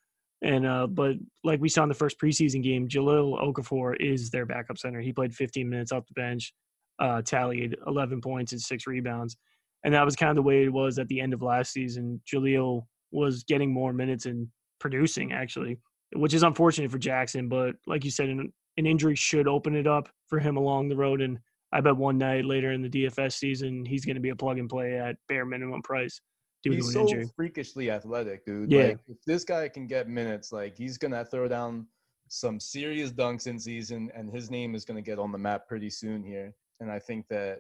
[0.42, 4.46] And uh, but like we saw in the first preseason game, Jahlil Okafor is their
[4.46, 5.02] backup center.
[5.02, 6.54] He played 15 minutes off the bench,
[7.00, 9.38] uh, tallied 11 points and six rebounds,
[9.84, 12.22] and that was kind of the way it was at the end of last season.
[12.32, 14.48] Jahlil was getting more minutes and
[14.80, 15.78] producing actually,
[16.16, 17.50] which is unfortunate for Jaxson.
[17.50, 20.96] But like you said, an, an injury should open it up for him along the
[20.96, 21.38] road, and
[21.72, 24.60] I bet one night later in the DFS season he's going to be a plug
[24.60, 26.22] and play at bare minimum price
[26.64, 27.30] due He's to so injury.
[27.36, 28.72] freakishly athletic, dude.
[28.72, 28.84] Yeah.
[28.84, 31.88] Like, if this guy can get minutes, like he's gonna throw down
[32.28, 35.90] some serious dunks in season, and his name is gonna get on the map pretty
[35.90, 36.54] soon here.
[36.80, 37.60] And I think that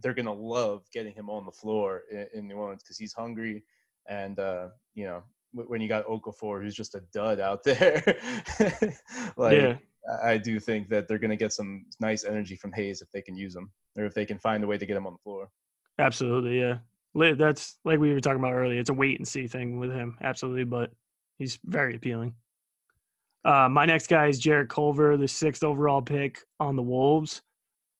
[0.00, 3.64] they're gonna love getting him on the floor in, in New Orleans because he's hungry,
[4.08, 8.02] and uh, you know wh- when you got Okafor, who's just a dud out there.
[9.36, 9.76] like Yeah.
[10.22, 13.36] I do think that they're gonna get some nice energy from Hayes if they can
[13.36, 15.48] use him, or if they can find a way to get him on the floor.
[15.98, 16.78] Absolutely, yeah.
[17.14, 18.80] That's like we were talking about earlier.
[18.80, 20.90] It's a wait and see thing with him, absolutely, but
[21.38, 22.34] he's very appealing.
[23.44, 27.42] Uh, my next guy is Jarrett Culver, the sixth overall pick on the Wolves.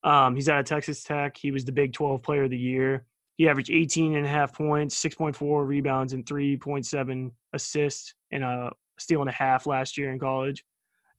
[0.05, 1.37] Um, he's out of Texas Tech.
[1.37, 3.07] He was the Big 12 Player of the Year.
[3.37, 9.23] He averaged 18 and a half points, 6.4 rebounds, and 3.7 assists, and a steal
[9.23, 10.65] and a half last year in college.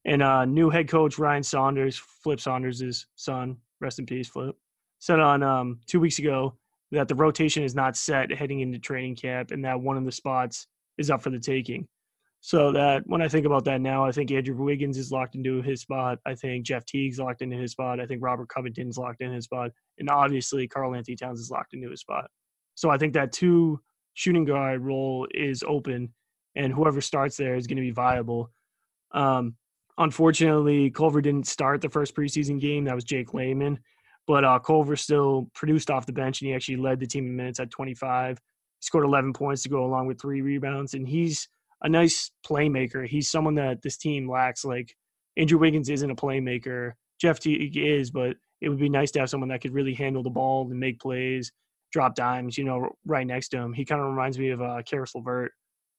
[0.06, 4.56] And uh, new head coach Ryan Saunders, Flip Saunders' son, rest in peace, Flip,
[5.00, 6.56] said on um, two weeks ago
[6.92, 10.12] that the rotation is not set heading into training camp and that one of the
[10.12, 10.68] spots
[10.98, 11.88] is up for the taking.
[12.46, 15.64] So that when I think about that now, I think Andrew Wiggins is locked into
[15.64, 16.20] his spot.
[16.28, 18.00] I think Jeff Teague's locked into his spot.
[18.00, 19.72] I think Robert Covington's locked in his spot.
[19.98, 22.30] And obviously Karl Anthony Towns is locked into his spot.
[22.76, 23.80] So I think that two
[24.14, 26.14] shooting guard role is open
[26.56, 28.52] and whoever starts there is going to be viable.
[29.12, 29.56] Um,
[29.98, 32.86] unfortunately, Culver didn't start the first preseason game.
[32.86, 33.80] That was Jake Layman.
[34.28, 37.36] But uh, Culver still produced off the bench, and he actually led the team in
[37.36, 38.38] minutes at 25.
[38.38, 38.42] He
[38.86, 41.50] scored 11 points to go along with three rebounds, and he's
[41.86, 43.08] a nice playmaker.
[43.08, 44.66] He's someone that this team lacks.
[44.66, 44.96] Like
[45.38, 46.94] Andrew Wiggins isn't a playmaker.
[47.22, 50.24] Jeff Teague is, but it would be nice to have someone that could really handle
[50.24, 51.52] the ball and make plays,
[51.94, 52.58] drop dimes.
[52.58, 53.72] You know, right next to him.
[53.72, 55.52] He kind of reminds me of uh, Caris LeVert,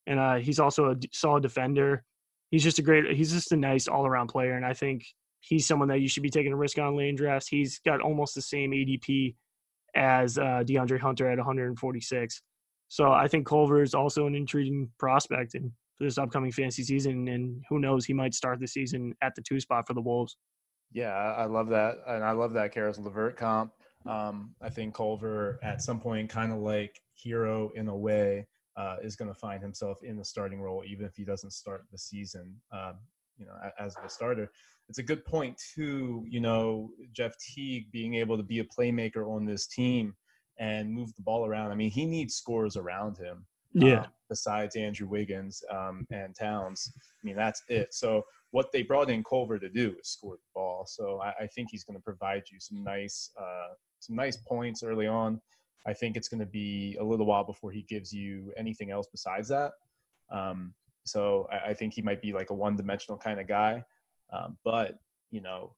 [0.09, 2.03] and uh, he's also a solid defender.
[2.51, 3.17] He's just a great.
[3.17, 5.05] He's just a nice all-around player, and I think
[5.39, 7.47] he's someone that you should be taking a risk on lane drafts.
[7.47, 9.37] He's got almost the same ADP
[9.95, 12.43] as uh, DeAndre Hunter at 146.
[12.89, 17.29] So I think Culver is also an intriguing prospect in for this upcoming fantasy season,
[17.29, 20.37] and who knows, he might start the season at the two spot for the Wolves.
[20.93, 23.73] Yeah, I love that, and I love that Caris LeVert comp.
[24.07, 28.47] Um, I think Culver, at some point, kind of like Herro in a way,
[28.77, 31.85] uh, is going to find himself in the starting role, even if he doesn't start
[31.91, 32.55] the season.
[32.73, 32.99] Um,
[33.39, 34.51] you know, as a starter,
[34.89, 36.25] it's a good point too.
[36.29, 40.15] You know, Jeff Teague being able to be a playmaker on this team
[40.59, 41.71] and move the ball around.
[41.71, 43.45] I mean, he needs scores around him.
[43.73, 46.93] Yeah, um, besides Andrew Wiggins um, and Towns.
[46.97, 47.93] I mean, that's it.
[47.93, 50.87] So what they brought in Culver to do is score the ball.
[50.89, 54.83] So I, I think he's going to provide you some nice, uh, some nice points
[54.83, 55.41] early on.
[55.87, 59.07] I think it's going to be a little while before he gives you anything else
[59.13, 59.73] besides that.
[60.33, 60.73] Um,
[61.05, 63.85] so I, I think he might be like a one-dimensional kind of guy.
[64.33, 64.99] Um, but
[65.31, 65.75] you know,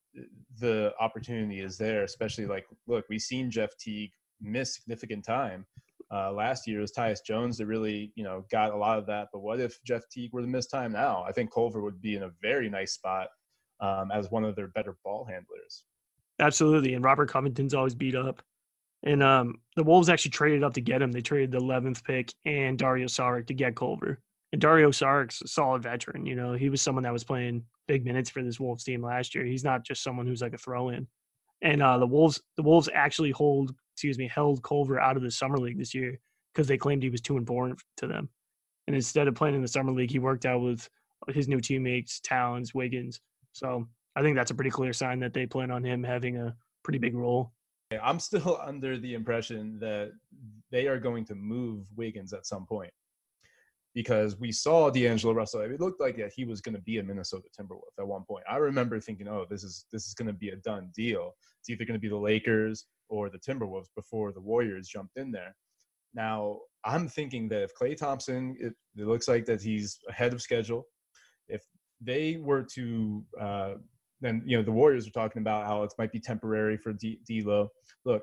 [0.61, 2.05] the opportunity is there.
[2.05, 5.67] Especially like, look, we've seen Jeff Teague miss significant time
[6.11, 9.07] uh, last year it was Tyus Jones that really, you know, got a lot of
[9.07, 9.29] that.
[9.33, 11.25] But what if Jeff Teague were to miss time now?
[11.29, 13.29] I think Culver would be in a very nice spot
[13.81, 15.85] um, as one of their better ball handlers.
[16.41, 16.95] absolutely.
[16.95, 18.43] And Robert Covington's always beat up.
[19.05, 21.13] And um, the Wolves actually traded up to get him.
[21.13, 24.19] They traded the 11th pick and Dario Saric to get Culver.
[24.53, 26.25] And Dario Saric's a solid veteran.
[26.25, 29.35] You know, he was someone that was playing big minutes for this Wolves team last
[29.35, 29.45] year.
[29.45, 31.07] He's not just someone who's like a throw in.
[31.61, 35.31] And uh, the Wolves, the Wolves actually hold, excuse me, held Culver out of the
[35.31, 36.21] summer league this year
[36.55, 38.29] because they claimed he was too important to them.
[38.87, 40.89] And instead of playing in the summer league, he worked out with
[41.31, 43.21] his new teammates, Towns, Wiggins.
[43.55, 46.55] So I think that's a pretty clear sign that they plan on him having a
[46.85, 47.51] pretty big role.
[48.01, 50.13] I'm still under the impression that
[50.71, 52.93] they are going to move Wiggins at some point
[53.97, 55.63] because we saw D'Angelo Russell.
[55.63, 58.45] It looked like that he was going to be a Minnesota Timberwolf at one point.
[58.49, 61.35] I remember thinking, "Oh, this is this is going to be a done deal.
[61.59, 65.31] It's either going to be the Lakers or the Timberwolves before the Warriors jumped in
[65.31, 65.55] there."
[66.15, 70.43] Now, I'm thinking that if Klay Thompson, it, it looks like that he's ahead of
[70.43, 70.87] schedule.
[71.49, 71.63] If
[72.01, 73.75] they were to, uh,
[74.21, 77.21] then you know the Warriors are talking about how it might be temporary for D-
[77.27, 77.69] D'Lo.
[78.05, 78.23] Look,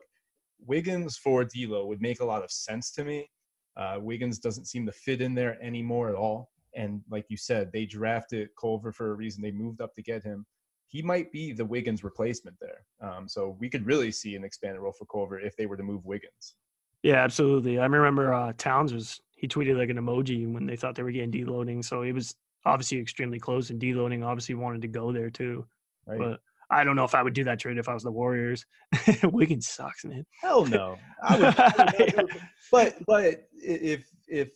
[0.66, 3.30] Wiggins for D'Lo would make a lot of sense to me.
[3.78, 6.50] Uh, Wiggins doesn't seem to fit in there anymore at all.
[6.76, 9.42] And like you said, they drafted Culver for a reason.
[9.42, 10.46] They moved up to get him.
[10.88, 12.86] He might be the Wiggins replacement there.
[13.02, 15.84] Um, so we could really see an expanded role for Culver if they were to
[15.84, 16.56] move Wiggins.
[17.04, 17.80] Yeah, absolutely.
[17.80, 21.12] I remember uh, Towns was he tweeted like an emoji when they thought they were
[21.12, 21.84] getting deloading.
[21.84, 25.66] So it was obviously extremely close, and deloading obviously wanted to go there too.
[26.08, 26.18] Right.
[26.18, 28.66] But I don't know if I would do that trade if I was the Warriors.
[29.24, 30.26] Wiggins sucks, man.
[30.42, 30.98] Hell no.
[31.22, 32.30] I would, I would
[32.72, 34.50] but but if if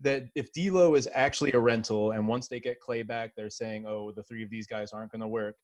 [0.00, 3.86] that if D'Lo is actually a rental, and once they get Clay back, they're saying,
[3.86, 5.56] oh, the three of these guys aren't going to work.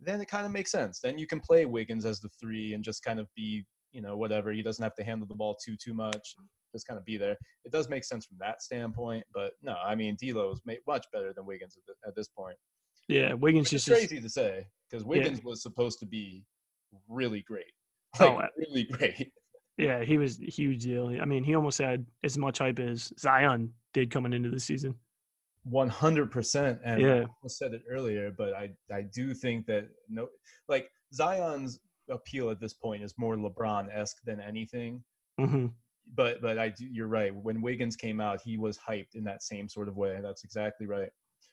[0.00, 1.00] Then it kind of makes sense.
[1.00, 4.16] Then you can play Wiggins as the three and just kind of be, you know,
[4.16, 4.52] whatever.
[4.52, 6.34] He doesn't have to handle the ball too too much.
[6.72, 7.36] Just kind of be there.
[7.64, 9.24] It does make sense from that standpoint.
[9.32, 12.56] But no, I mean, D'Lo is much better than Wiggins at, the, at this point.
[13.08, 15.48] Yeah, Wiggins just crazy to say because Wiggins yeah.
[15.48, 16.44] was supposed to be
[17.08, 17.64] really great.
[18.18, 19.30] Oh, like, oh, really great.
[19.76, 21.08] Yeah, he was a huge deal.
[21.20, 24.94] I mean, he almost had as much hype as Zion did coming into the season.
[25.68, 26.78] One hundred percent.
[26.84, 27.24] And yeah.
[27.44, 30.28] I said it earlier, but I I do think that no,
[30.68, 35.02] like Zion's appeal at this point is more LeBron esque than anything.
[35.40, 35.66] Mm-hmm.
[36.14, 37.34] But but I do, you're right.
[37.34, 40.20] When Wiggins came out, he was hyped in that same sort of way.
[40.22, 41.08] That's exactly right.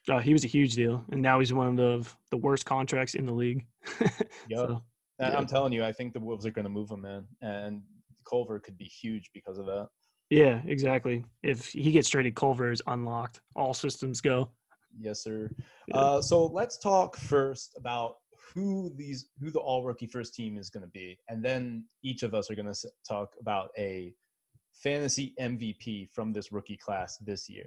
[0.08, 3.14] Uh, he was a huge deal, and now he's one of the the worst contracts
[3.14, 3.66] in the league.
[4.00, 4.20] yep.
[4.54, 4.82] So,
[5.18, 5.36] yeah.
[5.36, 7.82] I'm telling you, I think the Wolves are going to move him, man, and
[8.28, 9.88] Culver could be huge because of that.
[10.34, 11.24] Yeah, exactly.
[11.42, 13.40] If he gets traded, Culver is unlocked.
[13.54, 14.50] All systems go.
[14.98, 15.48] Yes, sir.
[15.86, 15.96] Yeah.
[15.96, 18.16] Uh, so let's talk first about
[18.52, 22.22] who these who the all rookie first team is going to be, and then each
[22.24, 24.12] of us are going to talk about a
[24.72, 27.66] fantasy MVP from this rookie class this year.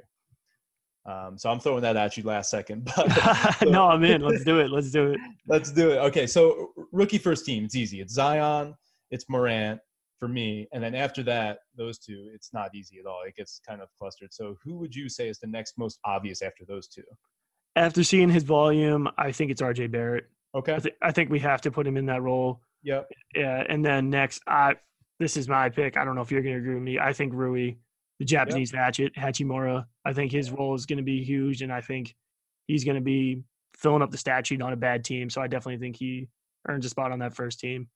[1.06, 2.91] Um, so I'm throwing that at you last second.
[2.95, 4.21] But so, no, I'm in.
[4.21, 4.71] Let's do it.
[4.71, 5.19] Let's do it.
[5.47, 5.97] Let's do it.
[5.99, 7.63] Okay, so rookie first team.
[7.63, 8.01] It's easy.
[8.01, 8.75] It's Zion.
[9.10, 9.80] It's Morant
[10.19, 13.21] for me, and then after that, those two, it's not easy at all.
[13.27, 14.34] It gets kind of clustered.
[14.34, 17.03] So who would you say is the next most obvious after those two?
[17.75, 19.88] After seeing his volume, I think it's R.J.
[19.88, 20.25] Barrett.
[20.56, 20.73] Okay.
[20.73, 22.62] I, th- I think we have to put him in that role.
[22.84, 23.10] Yep.
[23.36, 24.75] Yeah, and then next, I
[25.19, 25.97] this is my pick.
[25.97, 26.99] I don't know if you're going to agree with me.
[26.99, 27.75] I think Rui
[28.19, 28.82] the Japanese yep.
[28.82, 29.86] Hatchet, Hachimura.
[30.06, 32.15] I think his role is going to be huge, and I think
[32.67, 33.43] he's going to be
[33.75, 35.30] filling up the stat sheet on a bad team.
[35.30, 36.30] So I definitely think he
[36.67, 37.89] earns a spot on that first team.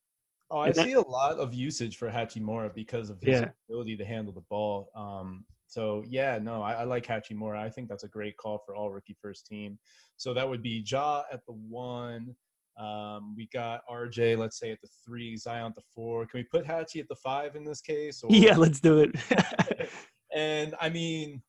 [0.52, 3.50] Oh, I see a lot of usage for Hachimura because of his yeah.
[3.70, 4.90] ability to handle the ball.
[4.96, 7.58] Um, so yeah, no, I, I, like Hachimura.
[7.58, 9.80] I think that's a great call for all rookie first team.
[10.18, 12.36] So that would be Ja at the one.
[12.78, 16.26] Um, we got RJ, let's say at the three, Zion at the four.
[16.26, 18.22] Can we put Hachi at the five in this case?
[18.24, 18.36] Or?
[18.36, 19.16] Yeah, let's do it.
[20.34, 21.42] And I mean,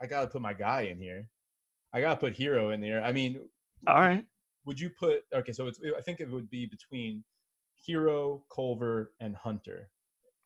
[0.00, 1.26] I gotta put my guy in here.
[1.92, 3.02] I gotta put Herro in there.
[3.02, 3.40] I mean,
[3.86, 4.24] all right.
[4.64, 5.52] Would you put okay?
[5.52, 7.24] So it's I think it would be between
[7.88, 9.88] Herro, Culver, and Hunter.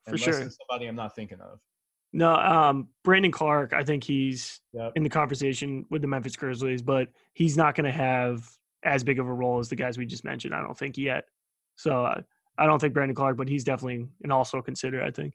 [0.09, 0.33] For sure.
[0.35, 1.61] Somebody I'm not thinking of.
[2.13, 4.93] No, um, Brandon Clarke, I think he's yep.
[4.95, 8.49] in the conversation with the Memphis Grizzlies, but he's not going to have
[8.85, 10.55] as big of a role as the guys we just mentioned.
[10.55, 11.25] I don't think yet.
[11.75, 12.21] So uh,
[12.57, 15.03] I don't think Brandon Clarke, but he's definitely an also consider.
[15.03, 15.35] I think.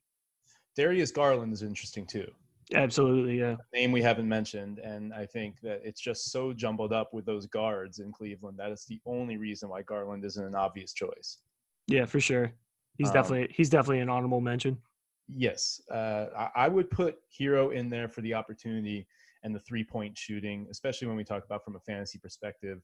[0.75, 2.31] Darius Garland is interesting too.
[2.73, 3.57] Absolutely, yeah.
[3.73, 7.45] name we haven't mentioned, and I think that it's just so jumbled up with those
[7.45, 11.39] guards in Cleveland That is the only reason why Garland isn't an obvious choice.
[11.87, 12.53] Yeah, for sure.
[12.97, 14.77] He's um, definitely he's definitely an honorable mention.
[15.27, 19.07] Yes, uh, I, I would put Herro in there for the opportunity
[19.43, 22.81] and the three point shooting, especially when we talk about from a fantasy perspective.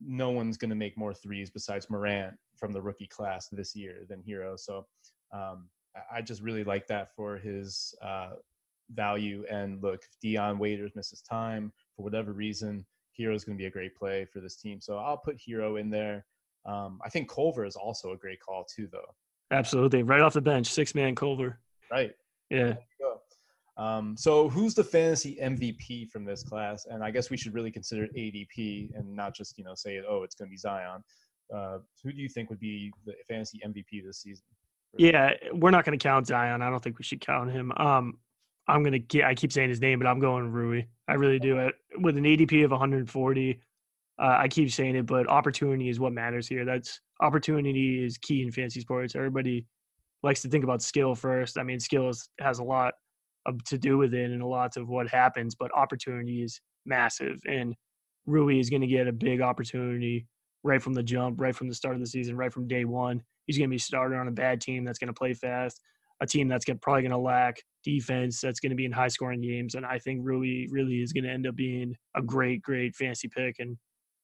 [0.00, 4.06] No one's going to make more threes besides Morant from the rookie class this year
[4.08, 4.58] than Herro.
[4.58, 4.86] So
[5.32, 5.68] um,
[6.10, 8.30] I just really like that for his uh,
[8.90, 9.44] value.
[9.50, 12.86] And look, if Dion Waiters misses time for whatever reason,
[13.18, 14.80] Herro is going to be a great play for this team.
[14.80, 16.24] So I'll put Herro in there.
[16.66, 19.14] Um, I think Culver is also a great call too, though.
[19.50, 21.58] Absolutely, right off the bench, six man Culver.
[21.90, 22.12] Right.
[22.50, 22.74] Yeah.
[23.76, 26.84] Um, so who's the fantasy MVP from this class?
[26.84, 30.22] And I guess we should really consider ADP and not just you know say oh
[30.22, 31.02] it's going to be Zion.
[31.54, 34.44] Uh, who do you think would be the fantasy MVP this season?
[34.96, 36.62] Yeah, we're not going to count Zion.
[36.62, 37.72] I don't think we should count him.
[37.76, 38.18] Um,
[38.68, 40.82] I'm going to get, I keep saying his name, but I'm going Rui.
[41.08, 41.58] I really do.
[41.58, 43.60] it With an ADP of 140,
[44.20, 46.64] uh, I keep saying it, but opportunity is what matters here.
[46.64, 49.16] That's opportunity is key in fantasy sports.
[49.16, 49.66] Everybody
[50.22, 51.56] likes to think about skill first.
[51.58, 52.94] I mean, skill is, has a lot
[53.46, 57.40] of, to do with it and a lot of what happens, but opportunity is massive.
[57.46, 57.74] And
[58.26, 60.26] Rui is going to get a big opportunity
[60.62, 63.22] right from the jump, right from the start of the season, right from day one.
[63.46, 65.80] He's going to be starting on a bad team that's going to play fast.
[66.20, 69.08] a team that's get, probably going to lack defense, that's going to be in high
[69.08, 69.74] scoring games.
[69.74, 73.28] And I think Rui really is going to end up being a great, great fantasy
[73.28, 73.56] pick.
[73.58, 73.76] And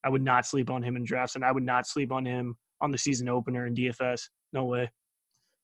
[0.06, 2.56] I would not sleep on him in drafts, and I would not sleep on him
[2.80, 4.28] on the season opener in DFS.
[4.52, 4.88] No way.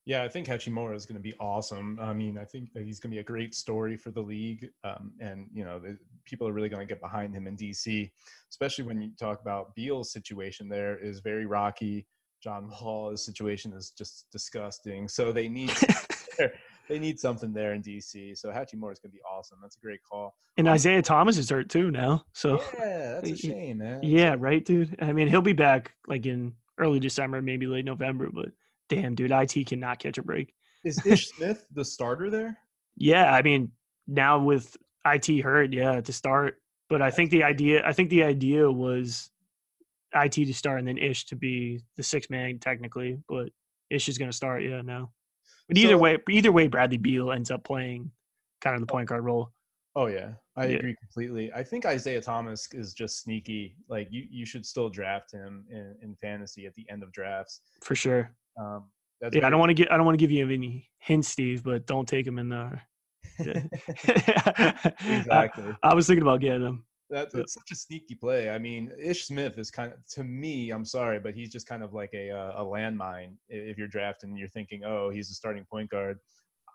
[0.05, 1.97] Yeah, I think Hachimura is going to be awesome.
[2.01, 4.69] I mean, I think that he's going to be a great story for the league,
[4.83, 8.11] um, and you know, the, people are really going to get behind him in DC,
[8.51, 10.67] especially when you talk about Beal's situation.
[10.67, 12.05] There is very rocky.
[12.43, 15.07] John Wall's situation is just disgusting.
[15.07, 15.71] So they need
[16.89, 18.37] they need something there in DC.
[18.37, 19.59] So Hachimura is going to be awesome.
[19.61, 20.35] That's a great call.
[20.57, 22.25] And um, Isaiah Thomas is hurt too now.
[22.33, 24.01] So yeah, that's a shame, man.
[24.03, 24.95] Yeah, right, dude.
[25.01, 28.49] I mean, he'll be back like in early December, maybe late November, but
[28.89, 30.53] damn, dude, IT cannot catch a break.
[30.83, 32.57] Is Ish Smith the starter there?
[32.97, 33.71] Yeah, I mean,
[34.07, 34.75] now with
[35.05, 36.59] IT hurt, yeah, to start.
[36.89, 39.31] But I think the idea, I think the idea was
[40.13, 43.17] IT to start and then Ish to be the six man technically.
[43.27, 43.49] But
[43.89, 45.11] Ish is going to start, yeah, now.
[45.73, 48.11] But either so, way, either way, Bradley Beal ends up playing
[48.61, 49.49] kind of the point guard role.
[49.95, 50.77] Oh yeah, I yeah.
[50.77, 51.51] agree completely.
[51.53, 53.75] I think Isaiah Thomas is just sneaky.
[53.89, 57.61] Like you, you should still draft him in, in fantasy at the end of drafts
[57.81, 58.31] for sure.
[58.59, 58.85] Um,
[59.31, 61.63] yeah, I don't want to get I don't want to give you any hints, Steve,
[61.63, 62.83] but don't take him in there.
[63.39, 65.73] exactly.
[65.81, 66.85] I, I, was thinking about getting him.
[67.13, 68.49] That's such a sneaky play.
[68.49, 70.71] I mean, Ish Smith is kind of to me.
[70.71, 73.33] I'm sorry, but he's just kind of like a uh, a landmine.
[73.49, 76.19] If you're drafting, and you're thinking, oh, he's a starting point guard.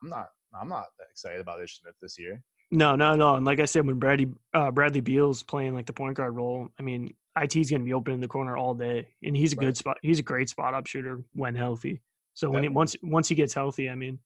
[0.03, 0.29] I'm not.
[0.59, 2.43] I'm not that excited about Ish Smith this year.
[2.71, 3.35] No, no, no.
[3.35, 6.69] And like I said, when Bradley uh, Bradley Beal's playing like the point guard role,
[6.79, 9.57] I mean, IT's going to be open in the corner all day, and he's a
[9.57, 9.67] right.
[9.67, 9.97] good spot.
[10.03, 12.01] He's a great spot up shooter when healthy.
[12.35, 14.19] So when he once once he gets healthy, I mean,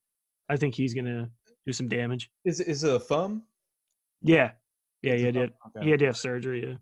[0.49, 1.29] I think he's going to
[1.65, 2.29] do some damage.
[2.45, 3.43] Is is it a thumb?
[4.21, 4.51] Yeah,
[5.03, 5.51] yeah, he had, okay.
[5.81, 6.67] he had to have surgery.
[6.67, 6.75] Yeah.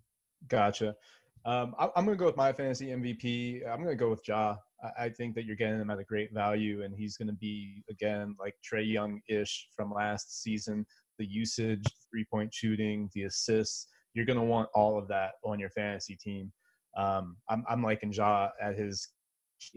[0.48, 0.96] Gotcha.
[1.44, 3.68] Um, I, am going to go with my fantasy MVP.
[3.68, 4.58] I'm going to go with Ja.
[4.84, 7.34] I, I, think that you're getting him at a great value, and he's going to
[7.34, 10.86] be again like Trae Young ish from last season
[11.22, 13.88] the usage, three point shooting, the assists.
[14.14, 16.52] You're going to want all of that on your fantasy team.
[16.98, 19.08] Um, I'm, I'm liking Ja at his,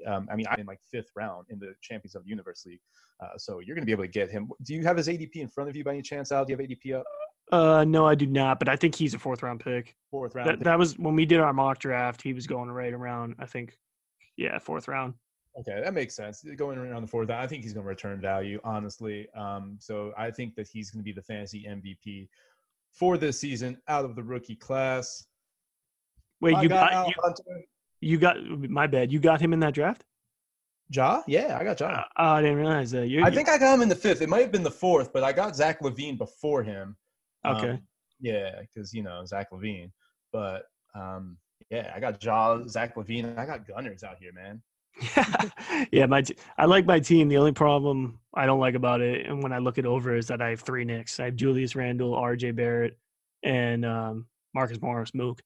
[0.06, 2.80] um, I mean, I'm in like fifth round in the Champions of the Universe League.
[3.22, 4.50] Uh, so you're going to be able to get him.
[4.64, 6.44] Do you have his ADP in front of you by any chance, Al?
[6.44, 7.04] Do you have ADP up?
[7.52, 9.94] Uh, no, I do not, but I think he's a fourth round pick.
[10.10, 10.48] Fourth round.
[10.48, 12.22] That, that was when we did our mock draft.
[12.22, 13.76] He was going right around, I think,
[14.36, 15.14] yeah, fourth round.
[15.60, 16.44] Okay, that makes sense.
[16.56, 19.28] Going around the fourth, I think he's going to return value, honestly.
[19.36, 22.28] Um, so I think that he's going to be the fantasy MVP
[22.92, 25.24] for this season out of the rookie class.
[26.40, 27.14] Wait, you got you,
[28.00, 28.36] you, got
[28.68, 29.12] my bad.
[29.12, 30.04] You got him in that draft?
[30.90, 31.22] Ja?
[31.26, 31.86] Yeah, I got Ja.
[31.86, 33.08] Uh, oh, I didn't realize that.
[33.08, 34.22] You're, I think I got him in the fifth.
[34.22, 36.96] It might have been the fourth, but I got Zach LaVine before him.
[37.44, 37.70] Okay.
[37.70, 37.82] Um,
[38.20, 39.90] yeah, because you know Zach LaVine,
[40.32, 40.64] But
[40.94, 41.36] um,
[41.70, 44.62] yeah, I got Ja, Zach LaVine, I got gunners out here, man.
[45.92, 47.28] yeah, my t- I like my team.
[47.28, 50.28] The only problem I don't like about it, and when I look it over, is
[50.28, 51.18] that I have three Knicks.
[51.18, 52.52] I have Julius Randle, R.J.
[52.52, 52.96] Barrett,
[53.42, 55.42] and um, Marcus Morris Mook.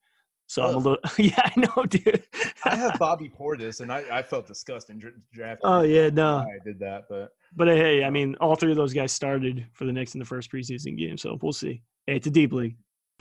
[0.49, 2.25] So I'm a little, yeah, I know, dude.
[2.65, 5.71] I have Bobby Portis, and I, I felt disgusted drafting.
[5.71, 8.95] Oh yeah, no, I did that, but but hey, I mean, all three of those
[8.95, 11.83] guys started for the Knicks in the first preseason game, so we'll see.
[12.07, 12.77] Hey, it's a deep league.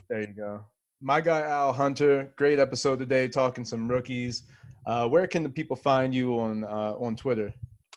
[0.09, 0.65] There you go.
[1.01, 4.43] My guy Al Hunter, great episode today, talking some rookies.
[4.85, 7.53] Uh, where can the people find you on uh, on Twitter?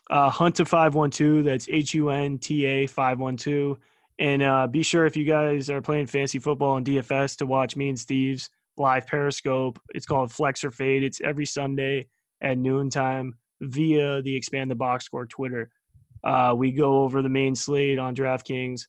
[0.09, 1.41] Uh, Hunta five one two.
[1.41, 3.79] That's H U N T A five one two.
[4.19, 7.75] And uh, be sure if you guys are playing fantasy football on DFS to watch
[7.75, 9.79] me and Steve's live Periscope.
[9.95, 11.03] It's called Flex or Fade.
[11.03, 12.07] It's every Sunday
[12.41, 15.71] at noontime via the Expand the Box Score Twitter.
[16.23, 18.81] Uh, we go over the main slate on DraftKings.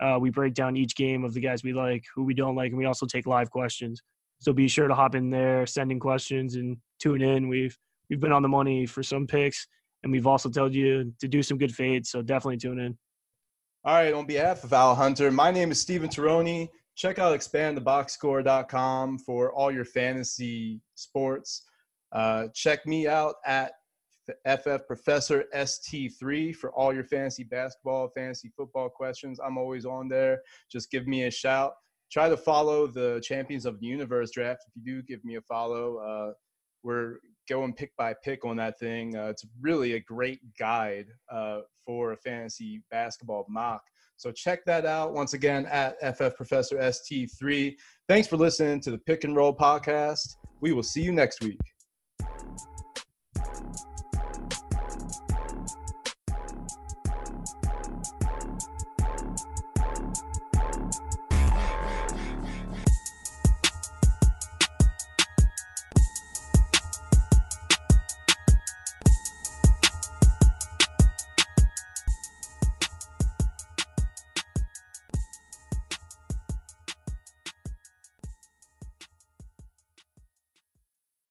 [0.00, 2.70] Uh, we break down each game of the guys we like, who we don't like,
[2.70, 4.00] and we also take live questions.
[4.40, 7.48] So be sure to hop in there, sending questions, and tune in.
[7.48, 7.76] We've
[8.08, 9.66] we've been on the money for some picks,
[10.02, 12.10] and we've also told you to do some good fades.
[12.10, 12.96] So definitely tune in.
[13.84, 16.68] All right, on behalf of Al Hunter, my name is Stephen Taroni.
[16.94, 21.62] Check out expandtheboxscore.com for all your fantasy sports.
[22.12, 23.72] Uh, check me out at
[24.46, 29.40] FF Professor ST3 for all your fantasy basketball, fantasy football questions.
[29.44, 30.40] I'm always on there.
[30.70, 31.72] Just give me a shout
[32.10, 34.64] try to follow the Champions of the Universe draft.
[34.66, 35.98] If you do, give me a follow.
[35.98, 36.32] Uh,
[36.82, 37.16] we're
[37.48, 39.16] going pick by pick on that thing.
[39.16, 43.82] Uh, it's really a great guide uh, for a fantasy basketball mock.
[44.16, 47.74] So check that out once again at FF Professor ST3.
[48.08, 50.36] Thanks for listening to the Pick and Roll podcast.
[50.60, 51.60] We will see you next week.